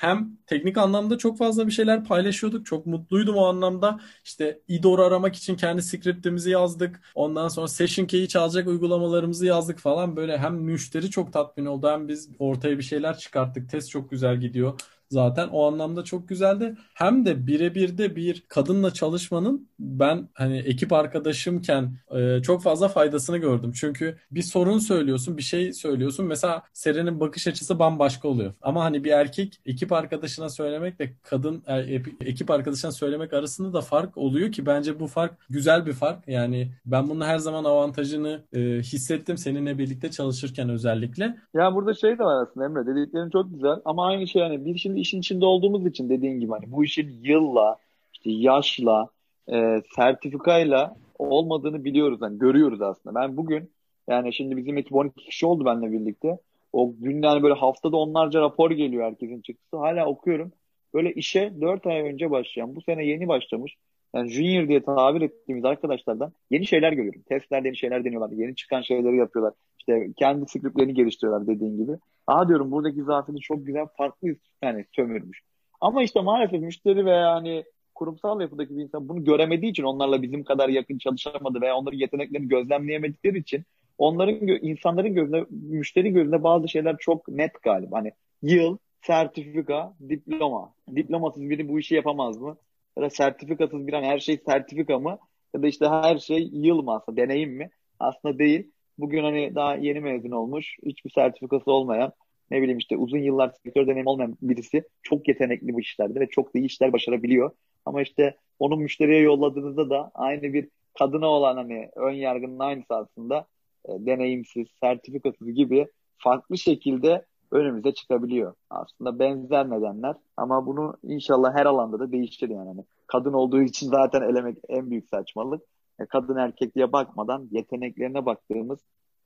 [0.00, 2.66] hem teknik anlamda çok fazla bir şeyler paylaşıyorduk.
[2.66, 4.00] Çok mutluydum o anlamda.
[4.24, 7.00] İşte IDOR aramak için kendi scriptimizi yazdık.
[7.14, 10.16] Ondan sonra Session Key'i çalacak uygulamalarımızı yazdık falan.
[10.16, 13.70] Böyle hem müşteri çok tatmin oldu hem biz ortaya bir şeyler çıkarttık.
[13.70, 16.76] Test çok güzel gidiyor zaten o anlamda çok güzeldi.
[16.94, 23.38] Hem de birebir de bir kadınla çalışmanın ben hani ekip arkadaşımken e, çok fazla faydasını
[23.38, 23.72] gördüm.
[23.74, 26.26] Çünkü bir sorun söylüyorsun, bir şey söylüyorsun.
[26.26, 28.54] Mesela Seren'in bakış açısı bambaşka oluyor.
[28.62, 34.18] Ama hani bir erkek ekip arkadaşına söylemekle kadın e, ekip arkadaşına söylemek arasında da fark
[34.18, 36.28] oluyor ki bence bu fark güzel bir fark.
[36.28, 41.36] Yani ben bunun her zaman avantajını e, hissettim seninle birlikte çalışırken özellikle.
[41.54, 44.78] Ya burada şey de var aslında Emre dediklerin çok güzel ama aynı şey hani bir
[44.78, 47.76] şimdi işin içinde olduğumuz için dediğin gibi hani bu işin yılla,
[48.12, 49.08] işte yaşla,
[49.52, 52.20] e, sertifikayla olmadığını biliyoruz.
[52.20, 53.20] Hani görüyoruz aslında.
[53.20, 53.70] Ben bugün
[54.08, 56.38] yani şimdi bizim ekip 12 kişi oldu benimle birlikte.
[56.72, 59.76] O gün yani böyle haftada onlarca rapor geliyor herkesin çıktısı.
[59.76, 60.52] Hala okuyorum.
[60.94, 63.76] Böyle işe 4 ay önce başlayan, bu sene yeni başlamış.
[64.14, 67.22] Yani junior diye tabir ettiğimiz arkadaşlardan yeni şeyler görüyorum.
[67.22, 68.30] Testlerde yeni şeyler deniyorlar.
[68.36, 69.54] Yeni çıkan şeyleri yapıyorlar.
[69.80, 71.92] İşte kendi scriptlerini geliştiriyorlar dediğin gibi.
[72.26, 74.28] Aa diyorum buradaki zafiyeti çok güzel farklı
[74.62, 75.42] yani sömürmüş.
[75.80, 77.64] Ama işte maalesef müşteri veya hani
[77.94, 82.48] kurumsal yapıdaki bir insan bunu göremediği için onlarla bizim kadar yakın çalışamadı veya onların yeteneklerini
[82.48, 83.64] gözlemleyemedikleri için
[83.98, 87.98] onların insanların gözünde müşteri gözünde bazı şeyler çok net galiba.
[87.98, 88.12] Hani
[88.42, 90.74] yıl, sertifika, diploma.
[90.96, 92.56] Diplomasız biri bu işi yapamaz mı?
[92.96, 95.18] Ya da sertifikasız bir an her şey sertifika mı?
[95.54, 97.70] Ya da işte her şey yıl mı aslında deneyim mi?
[97.98, 98.70] Aslında değil.
[99.00, 102.12] Bugün hani daha yeni mezun olmuş, hiçbir sertifikası olmayan,
[102.50, 106.54] ne bileyim işte uzun yıllar sektör deneyim olmayan birisi çok yetenekli bu işlerde ve çok
[106.54, 107.50] da iyi işler başarabiliyor.
[107.84, 113.46] Ama işte onu müşteriye yolladığınızda da aynı bir kadına olan hani ön yargının aynısı aslında
[113.88, 115.86] e, deneyimsiz, sertifikasız gibi
[116.18, 118.54] farklı şekilde önümüze çıkabiliyor.
[118.70, 122.68] Aslında benzer nedenler ama bunu inşallah her alanda da değiştir yani.
[122.68, 125.62] Hani kadın olduğu için zaten elemek en büyük saçmalık.
[126.00, 128.78] E, kadın erkek diye bakmadan yeteneklerine baktığımız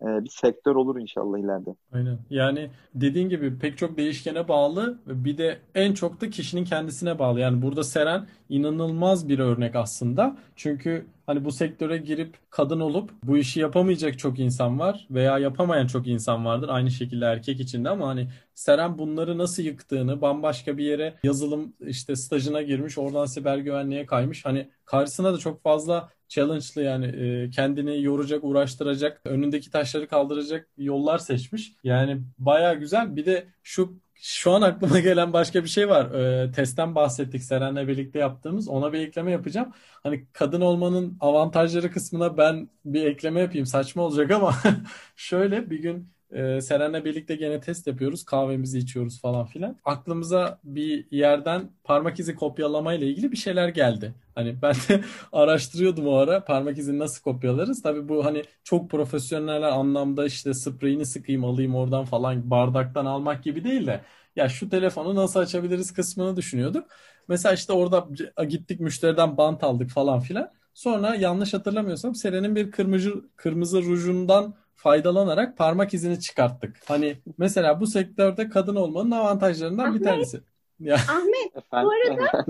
[0.03, 1.75] e, bir sektör olur inşallah ileride.
[1.93, 2.19] Aynen.
[2.31, 7.41] Yani dediğin gibi pek çok değişkene bağlı bir de en çok da kişinin kendisine bağlı.
[7.41, 10.37] Yani burada Seren inanılmaz bir örnek aslında.
[10.57, 15.87] Çünkü hani bu sektöre girip kadın olup bu işi yapamayacak çok insan var veya yapamayan
[15.87, 16.69] çok insan vardır.
[16.69, 22.17] Aynı şekilde erkek içinde ama hani Seren bunları nasıl yıktığını bambaşka bir yere yazılım işte
[22.17, 24.45] stajına girmiş oradan siber güvenliğe kaymış.
[24.45, 31.19] Hani karşısına da çok fazla challenge'lı yani e, kendini yoracak, uğraştıracak, önündeki taşları kaldıracak yollar
[31.19, 31.73] seçmiş.
[31.85, 33.17] Yani baya güzel.
[33.17, 36.11] Bir de şu şu an aklıma gelen başka bir şey var.
[36.44, 38.68] E, testten bahsettik Seren'le birlikte yaptığımız.
[38.68, 39.72] Ona bir ekleme yapacağım.
[40.03, 43.66] Hani kadın olmanın avantajları kısmına ben bir ekleme yapayım.
[43.66, 44.55] Saçma olacak ama
[45.16, 48.25] şöyle bir gün ee, Seren'le birlikte gene test yapıyoruz.
[48.25, 49.77] Kahvemizi içiyoruz falan filan.
[49.85, 54.14] Aklımıza bir yerden parmak izi kopyalama ile ilgili bir şeyler geldi.
[54.35, 57.83] Hani ben de araştırıyordum o ara parmak izini nasıl kopyalarız.
[57.83, 63.64] Tabii bu hani çok profesyonel anlamda işte spreyini sıkayım alayım oradan falan bardaktan almak gibi
[63.64, 64.01] değil de
[64.37, 66.88] ya şu telefonu nasıl açabiliriz kısmını düşünüyorduk.
[67.29, 68.09] Mesela işte orada
[68.44, 70.51] gittik müşteriden bant aldık falan filan.
[70.75, 76.77] Sonra yanlış hatırlamıyorsam Seren'in bir kırmızı kırmızı rujundan faydalanarak parmak izini çıkarttık.
[76.85, 80.40] Hani mesela bu sektörde kadın olmanın avantajlarından Ahmet, bir tanesi.
[80.81, 80.94] Ya.
[80.94, 81.88] Ahmet Efendim?
[81.88, 82.44] bu arada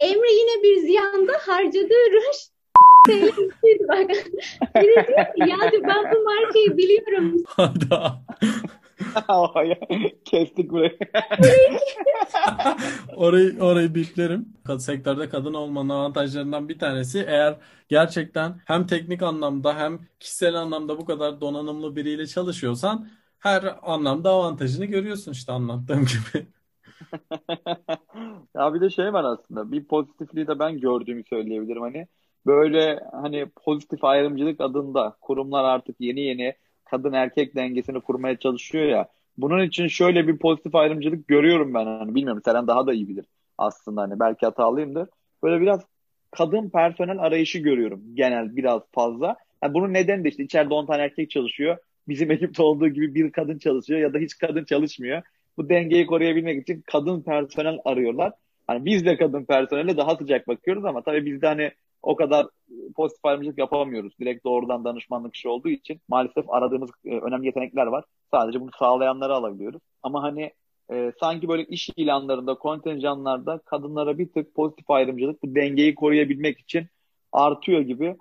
[0.00, 2.36] Emre yine bir ziyanda harcadığı ruj
[3.88, 4.10] bak.
[4.76, 7.36] Biri diyor ki ya ben bu markayı biliyorum.
[10.24, 10.98] Kestik burayı.
[13.16, 14.48] orayı orayı biplerim.
[14.78, 17.56] Sektörde kadın olmanın avantajlarından bir tanesi eğer
[17.88, 24.84] gerçekten hem teknik anlamda hem kişisel anlamda bu kadar donanımlı biriyle çalışıyorsan her anlamda avantajını
[24.84, 26.46] görüyorsun işte anlattığım gibi.
[28.56, 29.72] ya bir de şey var aslında.
[29.72, 32.06] Bir pozitifliği de ben gördüğümü söyleyebilirim hani.
[32.46, 36.54] Böyle hani pozitif ayrımcılık adında kurumlar artık yeni yeni
[36.90, 39.08] kadın erkek dengesini kurmaya çalışıyor ya.
[39.38, 41.86] Bunun için şöyle bir pozitif ayrımcılık görüyorum ben.
[41.86, 43.24] Hani bilmiyorum Seren daha da iyi bilir
[43.58, 45.08] aslında hani belki hatalıyımdır.
[45.42, 45.80] Böyle biraz
[46.30, 49.36] kadın personel arayışı görüyorum genel biraz fazla.
[49.62, 51.76] Yani bunun nedeni de işte içeride 10 tane erkek çalışıyor.
[52.08, 55.22] Bizim ekipte olduğu gibi bir kadın çalışıyor ya da hiç kadın çalışmıyor.
[55.56, 58.32] Bu dengeyi koruyabilmek için kadın personel arıyorlar.
[58.66, 61.70] Hani biz de kadın personele daha sıcak bakıyoruz ama tabii bizde hani
[62.06, 62.46] o kadar
[62.96, 64.18] pozitif ayrımcılık yapamıyoruz.
[64.20, 68.04] Direkt doğrudan danışmanlık işi olduğu için maalesef aradığımız e, önemli yetenekler var.
[68.30, 69.80] Sadece bunu sağlayanları alabiliyoruz.
[70.02, 70.52] Ama hani
[70.92, 76.86] e, sanki böyle iş ilanlarında, kontenjanlarda kadınlara bir tık pozitif ayrımcılık bu dengeyi koruyabilmek için
[77.32, 78.16] artıyor gibi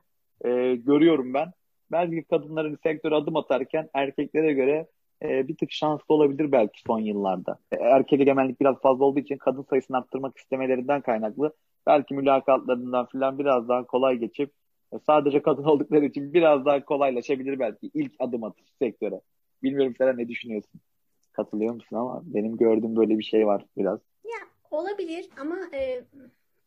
[0.45, 1.51] e, görüyorum ben.
[1.91, 4.87] Belki kadınların sektöre adım atarken erkeklere göre
[5.23, 7.59] e, bir tık şanslı olabilir belki son yıllarda.
[7.71, 11.53] E, erkek egemenlik biraz fazla olduğu için kadın sayısını arttırmak istemelerinden kaynaklı
[11.87, 14.51] belki mülakatlarından falan biraz daha kolay geçip
[14.93, 19.21] e, sadece kadın oldukları için biraz daha kolaylaşabilir belki ilk adım atış sektöre.
[19.63, 20.81] Bilmiyorum Seren ne düşünüyorsun?
[21.31, 23.99] Katılıyor musun ama benim gördüğüm böyle bir şey var biraz.
[24.25, 26.03] Ya olabilir ama e,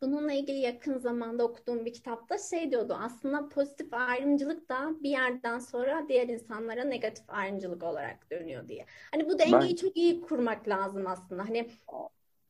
[0.01, 5.59] bununla ilgili yakın zamanda okuduğum bir kitapta şey diyordu aslında pozitif ayrımcılık da bir yerden
[5.59, 8.85] sonra diğer insanlara negatif ayrımcılık olarak dönüyor diye.
[9.11, 9.75] Hani bu dengeyi ben...
[9.75, 11.49] çok iyi kurmak lazım aslında.
[11.49, 11.69] Hani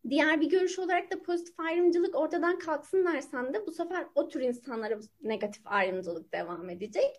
[0.09, 4.41] diğer bir görüş olarak da pozitif ayrımcılık ortadan kalksın dersen de bu sefer o tür
[4.41, 7.15] insanlara negatif ayrımcılık devam edecek.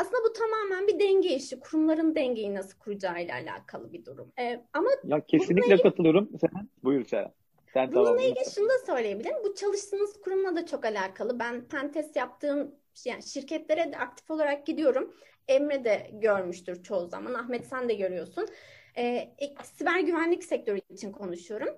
[0.00, 1.60] Aslında bu tamamen bir denge işi.
[1.60, 4.32] Kurumların dengeyi nasıl kuracağıyla alakalı bir durum.
[4.38, 5.82] Ee, ama ya kesinlikle ilgili...
[5.82, 6.30] katılıyorum.
[6.40, 7.32] Sen buyur sen.
[7.74, 8.22] Sen Bununla tamam.
[8.22, 9.36] ilgili şunu da söyleyebilirim.
[9.44, 11.38] Bu çalıştığınız kurumla da çok alakalı.
[11.38, 15.14] Ben pentest yaptığım yani şirketlere de aktif olarak gidiyorum.
[15.48, 17.34] Emre de görmüştür çoğu zaman.
[17.34, 18.46] Ahmet sen de görüyorsun.
[18.96, 21.76] Ee, siber güvenlik sektörü için konuşuyorum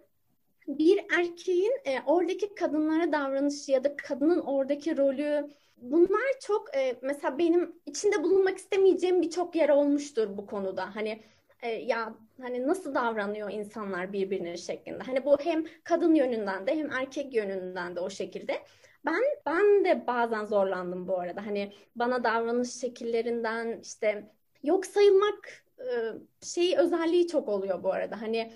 [0.68, 7.38] bir erkeğin e, oradaki kadınlara davranışı ya da kadının oradaki rolü bunlar çok e, mesela
[7.38, 10.96] benim içinde bulunmak istemeyeceğim birçok yer olmuştur bu konuda.
[10.96, 11.22] Hani
[11.62, 15.05] e, ya hani nasıl davranıyor insanlar birbirine şeklinde.
[15.05, 18.62] Hani bu hem kadın yönünden de hem erkek yönünden de o şekilde.
[19.07, 21.46] Ben ben de bazen zorlandım bu arada.
[21.46, 24.31] Hani bana davranış şekillerinden işte
[24.62, 25.87] yok sayılmak e,
[26.42, 28.22] şeyi özelliği çok oluyor bu arada.
[28.22, 28.52] Hani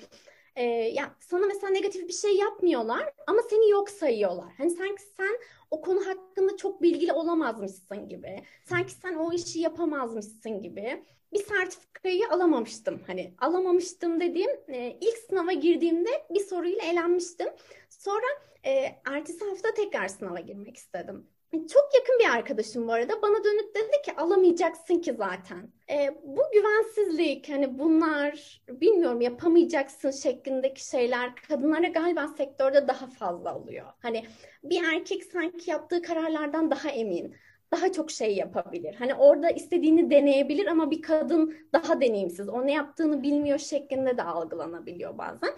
[0.57, 4.53] e, ya sana mesela negatif bir şey yapmıyorlar ama seni yok sayıyorlar.
[4.59, 5.39] Hani sanki sen
[5.71, 8.43] o konu hakkında çok bilgili olamazmışsın gibi.
[8.65, 11.05] Sanki sen o işi yapamazmışsın gibi.
[11.33, 13.03] Bir sertifikayı alamamıştım.
[13.07, 17.49] Hani alamamıştım dediğim e, ilk sınava girdiğimde bir soruyla elenmiştim.
[17.89, 18.27] Sonra
[18.67, 18.71] e,
[19.05, 21.27] ertesi hafta tekrar sınava girmek istedim.
[21.53, 25.73] Çok yakın bir arkadaşım bu arada bana dönüp dedi ki alamayacaksın ki zaten.
[25.91, 33.87] E, bu güvensizlik hani bunlar bilmiyorum yapamayacaksın şeklindeki şeyler kadınlara galiba sektörde daha fazla oluyor.
[34.03, 34.27] Hani
[34.65, 37.35] bir erkek sanki yaptığı kararlardan daha emin
[37.73, 38.95] daha çok şey yapabilir.
[38.95, 42.49] Hani orada istediğini deneyebilir ama bir kadın daha deneyimsiz.
[42.49, 45.51] O ne yaptığını bilmiyor şeklinde de algılanabiliyor bazen.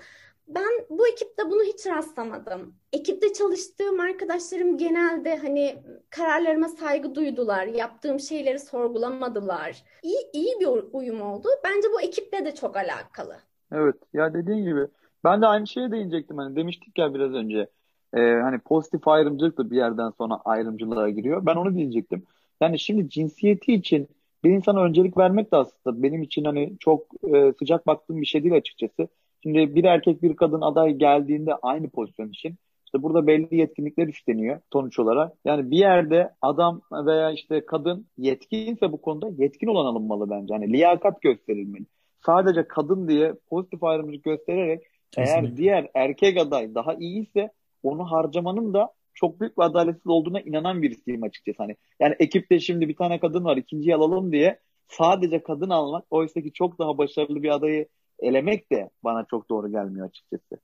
[0.48, 2.74] Ben bu ekipte bunu hiç rastlamadım.
[2.92, 7.66] Ekipte çalıştığım arkadaşlarım genelde hani kararlarıma saygı duydular.
[7.66, 9.84] Yaptığım şeyleri sorgulamadılar.
[10.02, 11.48] İyi, iyi bir uyum oldu.
[11.64, 13.36] Bence bu ekiple de çok alakalı.
[13.72, 14.86] Evet ya dediğin gibi
[15.24, 16.38] ben de aynı şeye değinecektim.
[16.38, 17.66] Hani demiştik ya biraz önce.
[18.14, 21.46] Ee, hani pozitif ayrımcılık da bir yerden sonra ayrımcılığa giriyor.
[21.46, 22.26] Ben onu diyecektim.
[22.60, 24.08] Yani şimdi cinsiyeti için
[24.44, 28.42] bir insana öncelik vermek de aslında benim için hani çok e, sıcak baktığım bir şey
[28.42, 29.08] değil açıkçası.
[29.42, 34.60] Şimdi bir erkek bir kadın aday geldiğinde aynı pozisyon için işte burada belli yetkinlikler isteniyor
[34.72, 35.32] sonuç olarak.
[35.44, 40.54] Yani bir yerde adam veya işte kadın yetkinse bu konuda yetkin olan alınmalı bence.
[40.54, 41.86] Hani liyakat gösterilmeli.
[42.26, 45.40] Sadece kadın diye pozitif ayrımcılık göstererek Kesinlikle.
[45.40, 47.50] eğer diğer erkek aday daha iyiyse
[47.82, 51.58] onu harcamanın da çok büyük bir adaletsiz olduğuna inanan birisiyim açıkçası.
[51.58, 56.40] Hani yani ekipte şimdi bir tane kadın var ikinciyi alalım diye sadece kadın almak oysa
[56.40, 57.88] ki çok daha başarılı bir adayı
[58.22, 60.56] elemek de bana çok doğru gelmiyor açıkçası.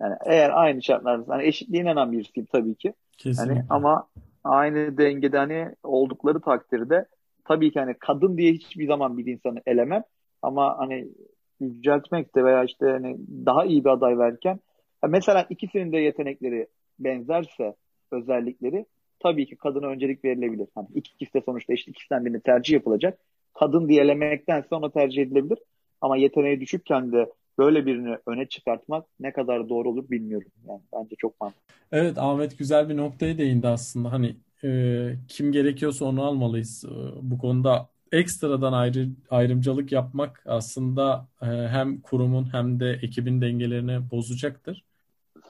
[0.00, 2.92] Yani eğer aynı şartlarda hani eşitliğe inanan birisiyim tabii ki.
[3.18, 3.54] Kesinlikle.
[3.54, 4.08] Hani ama
[4.44, 7.06] aynı dengede hani oldukları takdirde
[7.44, 10.02] tabii ki hani kadın diye hiçbir zaman bir insanı elemem
[10.42, 11.08] ama hani
[11.60, 13.16] yüceltmek de veya işte hani
[13.46, 14.60] daha iyi bir aday verken
[15.08, 16.66] mesela ikisinin de yetenekleri
[16.98, 17.74] benzerse
[18.12, 18.86] özellikleri
[19.20, 20.68] tabii ki kadına öncelik verilebilir.
[20.74, 23.18] Hani ikisi de sonuçta işte ikisinden birini tercih yapılacak.
[23.54, 25.58] Kadın diye elemektense ona tercih edilebilir.
[26.00, 30.50] Ama yeteneği düşükken de böyle birini öne çıkartmak ne kadar doğru olur bilmiyorum.
[30.68, 31.74] Yani bence çok mantıklı.
[31.92, 34.12] Evet Ahmet güzel bir noktaya değindi aslında.
[34.12, 36.84] Hani e, kim gerekiyorsa onu almalıyız.
[36.84, 36.90] E,
[37.22, 44.84] bu konuda ekstradan ayrı, ayrımcılık yapmak aslında e, hem kurumun hem de ekibin dengelerini bozacaktır.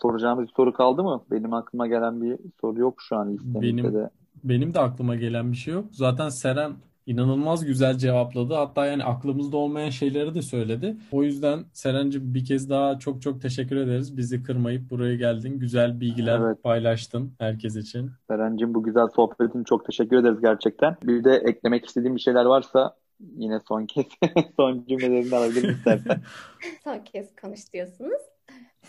[0.02, 1.24] Soracağımız bir soru kaldı mı?
[1.30, 4.10] Benim aklıma gelen bir soru yok şu an listemizde benim, de.
[4.44, 5.84] Benim de aklıma gelen bir şey yok.
[5.92, 6.72] Zaten Seren
[7.08, 8.54] inanılmaz güzel cevapladı.
[8.54, 10.96] Hatta yani aklımızda olmayan şeyleri de söyledi.
[11.12, 14.16] O yüzden Serenci bir kez daha çok çok teşekkür ederiz.
[14.16, 15.58] Bizi kırmayıp buraya geldin.
[15.58, 16.62] Güzel bilgiler evet.
[16.62, 18.10] paylaştın herkes için.
[18.28, 20.96] Serencim bu güzel sohbetin çok teşekkür ederiz gerçekten.
[21.02, 22.94] Bir de eklemek istediğim bir şeyler varsa
[23.36, 24.06] yine son kez
[24.56, 26.20] son cümlelerini alabilirim istersen.
[26.84, 28.22] son kez konuş diyorsunuz.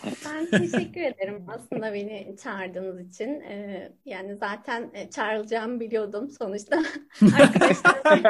[0.06, 3.30] Ben teşekkür ederim aslında beni çağırdığınız için.
[3.42, 6.76] Ee, yani zaten e, çağrılacağımı biliyordum sonuçta.
[7.42, 8.04] Arkadaşlar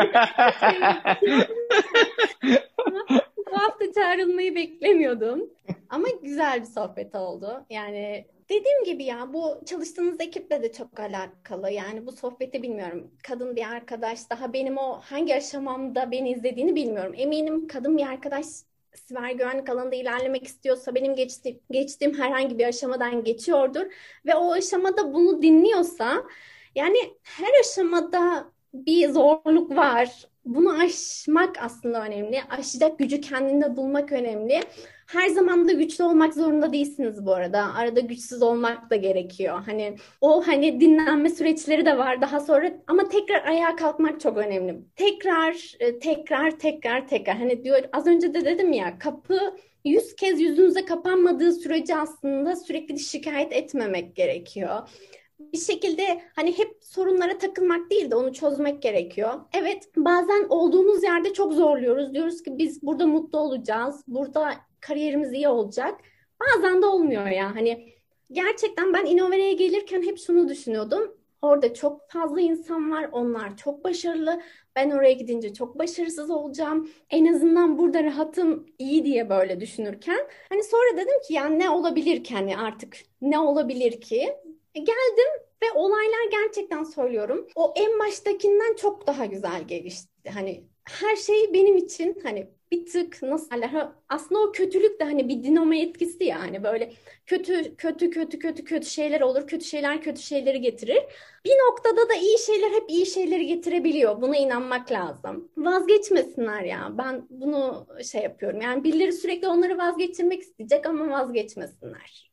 [3.38, 5.50] bu hafta çağrılmayı beklemiyordum.
[5.90, 7.66] Ama güzel bir sohbet oldu.
[7.70, 11.72] Yani Dediğim gibi ya bu çalıştığınız ekiple de çok alakalı.
[11.72, 13.12] Yani bu sohbeti bilmiyorum.
[13.24, 17.14] Kadın bir arkadaş daha benim o hangi aşamamda beni izlediğini bilmiyorum.
[17.18, 18.46] Eminim kadın bir arkadaş
[18.96, 23.86] siber güvenlik alanında ilerlemek istiyorsa benim geçti, geçtiğim herhangi bir aşamadan geçiyordur
[24.26, 26.24] ve o aşamada bunu dinliyorsa
[26.76, 30.28] yani her aşamada bir zorluk var.
[30.46, 32.42] Bunu aşmak aslında önemli.
[32.50, 34.64] Aşacak gücü kendinde bulmak önemli.
[35.10, 37.74] Her zaman da güçlü olmak zorunda değilsiniz bu arada.
[37.76, 39.62] Arada güçsüz olmak da gerekiyor.
[39.66, 44.80] Hani o hani dinlenme süreçleri de var daha sonra ama tekrar ayağa kalkmak çok önemli.
[44.96, 49.40] Tekrar e, tekrar tekrar tekrar hani diyor az önce de dedim ya kapı
[49.86, 54.90] yüz kez yüzünüze kapanmadığı sürece aslında sürekli şikayet etmemek gerekiyor
[55.40, 59.34] bir şekilde hani hep sorunlara takılmak değil de onu çözmek gerekiyor.
[59.54, 62.14] Evet bazen olduğumuz yerde çok zorluyoruz.
[62.14, 64.04] Diyoruz ki biz burada mutlu olacağız.
[64.08, 66.00] Burada kariyerimiz iyi olacak.
[66.40, 67.56] Bazen de olmuyor ya.
[67.56, 67.94] Hani
[68.32, 71.16] gerçekten ben Innovere'ye gelirken hep şunu düşünüyordum.
[71.42, 73.10] Orada çok fazla insan var.
[73.12, 74.42] Onlar çok başarılı.
[74.76, 76.90] Ben oraya gidince çok başarısız olacağım.
[77.10, 80.20] En azından burada rahatım iyi diye böyle düşünürken.
[80.50, 84.36] Hani sonra dedim ki yani ne olabilir ki hani artık ne olabilir ki?
[84.76, 87.48] E, geldim ve olaylar gerçekten söylüyorum.
[87.56, 90.30] O en baştakinden çok daha güzel gelişti.
[90.34, 95.30] Hani her şey benim için hani bir tık nasıl derler aslında o kötülük de hani
[95.30, 96.94] bir dinamo etkisi ya hani böyle
[97.26, 101.04] kötü kötü kötü kötü kötü şeyler olur kötü şeyler kötü şeyleri getirir
[101.46, 107.28] bir noktada da iyi şeyler hep iyi şeyleri getirebiliyor buna inanmak lazım vazgeçmesinler ya ben
[107.30, 112.32] bunu şey yapıyorum yani birileri sürekli onları vazgeçirmek isteyecek ama vazgeçmesinler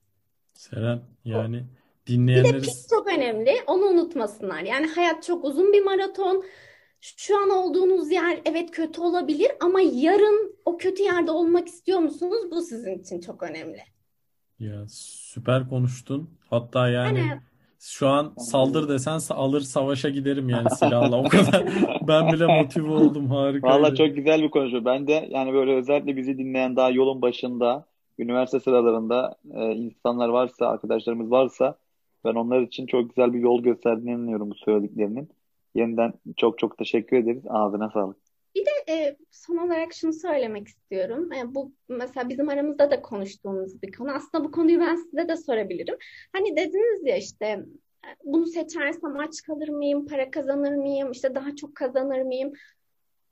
[0.54, 1.75] Seren yani o.
[2.28, 3.50] Bir de pik çok önemli.
[3.66, 4.60] Onu unutmasınlar.
[4.60, 6.44] Yani hayat çok uzun bir maraton.
[7.00, 12.50] Şu an olduğunuz yer evet kötü olabilir ama yarın o kötü yerde olmak istiyor musunuz?
[12.50, 13.78] Bu sizin için çok önemli.
[14.58, 16.38] Ya süper konuştun.
[16.50, 17.40] Hatta yani Yani
[17.78, 21.16] şu an saldır desen alır savaşa giderim yani silahla.
[21.16, 21.66] O kadar
[22.00, 23.30] ben bile motive oldum.
[23.62, 23.94] Valla Harikaydı.
[23.94, 24.84] çok güzel bir konuşma.
[24.84, 27.86] Ben de yani böyle özellikle bizi dinleyen daha yolun başında,
[28.18, 31.78] üniversite sıralarında e, insanlar varsa, arkadaşlarımız varsa
[32.26, 35.28] ben onlar için çok güzel bir yol gösterdiğini inanıyorum bu söylediklerinin.
[35.74, 37.42] Yeniden çok çok teşekkür ederiz.
[37.48, 38.16] Ağzına sağlık.
[38.56, 41.32] bir de e, son olarak şunu söylemek istiyorum.
[41.32, 44.10] E, bu mesela bizim aramızda da konuştuğumuz bir konu.
[44.12, 45.96] Aslında bu konuyu ben size de sorabilirim.
[46.32, 51.56] Hani dediniz ya işte e, bunu seçersem aç kalır mıyım, para kazanır mıyım, işte daha
[51.56, 52.52] çok kazanır mıyım?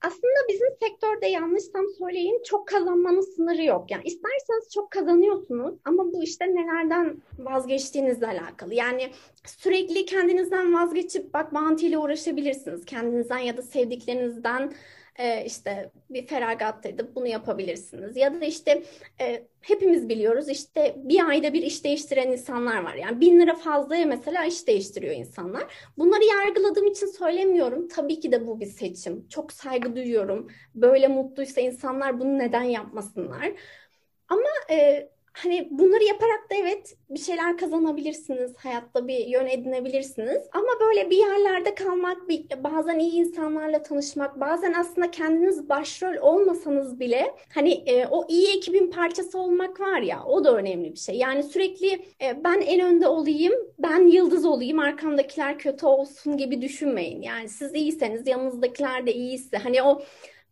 [0.07, 3.91] Aslında bizim sektörde yanlışsam söyleyin çok kazanmanın sınırı yok.
[3.91, 8.75] Yani isterseniz çok kazanıyorsunuz ama bu işte nelerden vazgeçtiğinizle alakalı.
[8.75, 9.11] Yani
[9.47, 12.85] sürekli kendinizden vazgeçip bak mantığıyla uğraşabilirsiniz.
[12.85, 14.73] Kendinizden ya da sevdiklerinizden
[15.19, 18.17] e, işte bir feragat edip bunu yapabilirsiniz.
[18.17, 18.83] Ya da işte
[19.21, 22.95] e, hepimiz biliyoruz işte bir ayda bir iş değiştiren insanlar var.
[22.95, 25.65] Yani bin lira fazlaya mesela iş değiştiriyor insanlar.
[25.99, 27.89] Bunları yargıladığım için söylemiyorum.
[27.89, 29.29] Tabii ki de bu bir seçim.
[29.29, 30.49] Çok saygı duyuyorum.
[30.75, 33.53] Böyle mutluysa insanlar bunu neden yapmasınlar?
[34.29, 38.53] Ama e, hani bunları yaparak da evet bir şeyler kazanabilirsiniz.
[38.57, 40.43] Hayatta bir yön edinebilirsiniz.
[40.53, 47.01] Ama böyle bir yerlerde kalmak, bir, bazen iyi insanlarla tanışmak, bazen aslında kendiniz başrol olmasanız
[47.01, 51.16] bile hani e, o iyi ekibin parçası olmak var ya o da önemli bir şey.
[51.16, 57.22] Yani sürekli e, ben en önde olayım, ben yıldız olayım, arkamdakiler kötü olsun gibi düşünmeyin.
[57.22, 60.03] Yani siz iyiyseniz yanınızdakiler de iyiyse hani o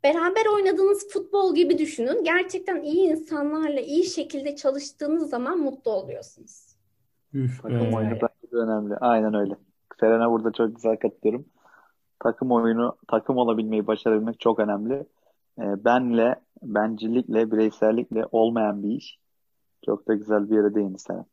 [0.04, 2.24] Beraber oynadığınız futbol gibi düşünün.
[2.24, 6.76] Gerçekten iyi insanlarla iyi şekilde çalıştığınız zaman mutlu oluyorsunuz.
[7.34, 7.96] Üf Takım be.
[7.96, 8.96] oyunu bence önemli.
[8.96, 9.54] Aynen öyle.
[10.00, 11.46] Serena burada çok güzel katılıyorum.
[12.20, 14.94] Takım oyunu, takım olabilmeyi başarabilmek çok önemli.
[15.58, 19.18] Ee, benle, bencillikle, bireysellikle olmayan bir iş.
[19.84, 21.26] Çok da güzel bir yere değindi Serena.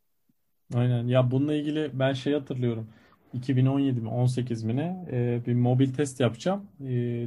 [0.75, 1.07] Aynen.
[1.07, 2.87] Ya bununla ilgili ben şey hatırlıyorum.
[3.33, 6.71] 2017 mi 18 mi ne e, bir mobil test yapacağım.
[6.81, 6.85] E,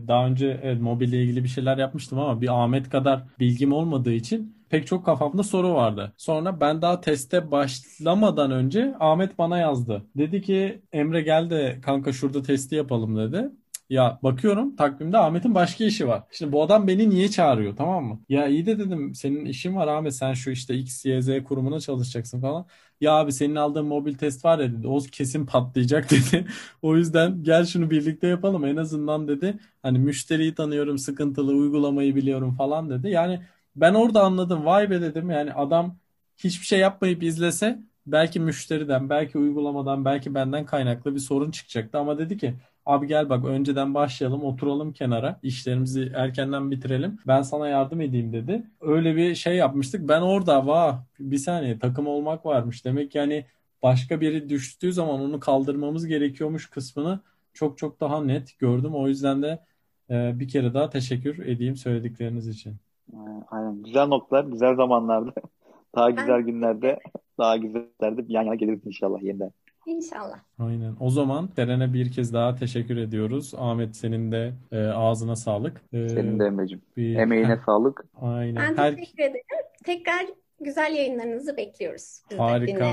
[0.09, 4.57] daha önce evet, mobille ilgili bir şeyler yapmıştım ama bir Ahmet kadar bilgim olmadığı için
[4.71, 6.13] pek çok kafamda soru vardı.
[6.17, 10.07] Sonra ben daha teste başlamadan önce Ahmet bana yazdı.
[10.17, 13.51] Dedi ki Emre gel de kanka şurada testi yapalım dedi.
[13.91, 16.23] Ya bakıyorum takvimde Ahmet'in başka işi var.
[16.31, 18.21] Şimdi bu adam beni niye çağırıyor tamam mı?
[18.29, 21.81] Ya iyi de dedim senin işin var Ahmet sen şu işte X, Y, Z kurumuna
[21.81, 22.67] çalışacaksın falan.
[23.01, 24.89] Ya abi senin aldığın mobil test var ya dedi.
[24.89, 26.47] O kesin patlayacak dedi.
[26.83, 29.59] O yüzden gel şunu birlikte yapalım en azından dedi.
[29.83, 33.09] Hani müşteriyi tanıyorum, sıkıntılı uygulamayı biliyorum falan dedi.
[33.09, 33.43] Yani
[33.77, 34.65] ben orada anladım.
[34.65, 35.31] Vay be dedim.
[35.31, 35.99] Yani adam
[36.39, 41.99] hiçbir şey yapmayıp izlese belki müşteriden, belki uygulamadan, belki benden kaynaklı bir sorun çıkacaktı.
[41.99, 42.55] Ama dedi ki
[42.87, 47.19] abi gel bak önceden başlayalım, oturalım kenara, işlerimizi erkenden bitirelim.
[47.27, 48.63] Ben sana yardım edeyim dedi.
[48.81, 50.09] Öyle bir şey yapmıştık.
[50.09, 52.85] Ben orada vah bir saniye takım olmak varmış.
[52.85, 53.47] Demek yani
[53.83, 57.21] başka biri düştüğü zaman onu kaldırmamız gerekiyormuş kısmını
[57.55, 58.95] çok çok daha net gördüm.
[58.95, 59.59] O yüzden de
[60.11, 62.77] e, bir kere daha teşekkür edeyim söyledikleriniz için.
[63.51, 63.83] Aynen.
[63.83, 65.33] Güzel noktalar, güzel zamanlarda,
[65.95, 66.99] daha güzel günlerde,
[67.39, 69.51] daha güzellerde bir yan yana geliriz inşallah yeniden.
[69.87, 70.39] İnşallah.
[70.59, 70.95] Aynen.
[71.01, 73.53] O zaman Seren'e bir kez daha teşekkür ediyoruz.
[73.59, 75.81] Ahmet senin de e, ağzına sağlık.
[75.93, 76.83] E, Senin de Emre'cim.
[76.97, 78.05] bir, Emeğine sağlık.
[78.21, 78.57] aynen.
[78.57, 79.45] Ben Her, teşekkür ederim.
[79.85, 80.27] Tekrar
[80.61, 82.23] güzel yayınlarınızı bekliyoruz.
[82.31, 82.93] Biz harika.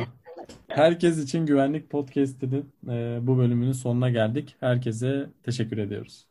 [0.68, 4.56] Herkes için Güvenlik Podcast'inin e, bu bölümünün sonuna geldik.
[4.60, 6.29] Herkese teşekkür ediyoruz.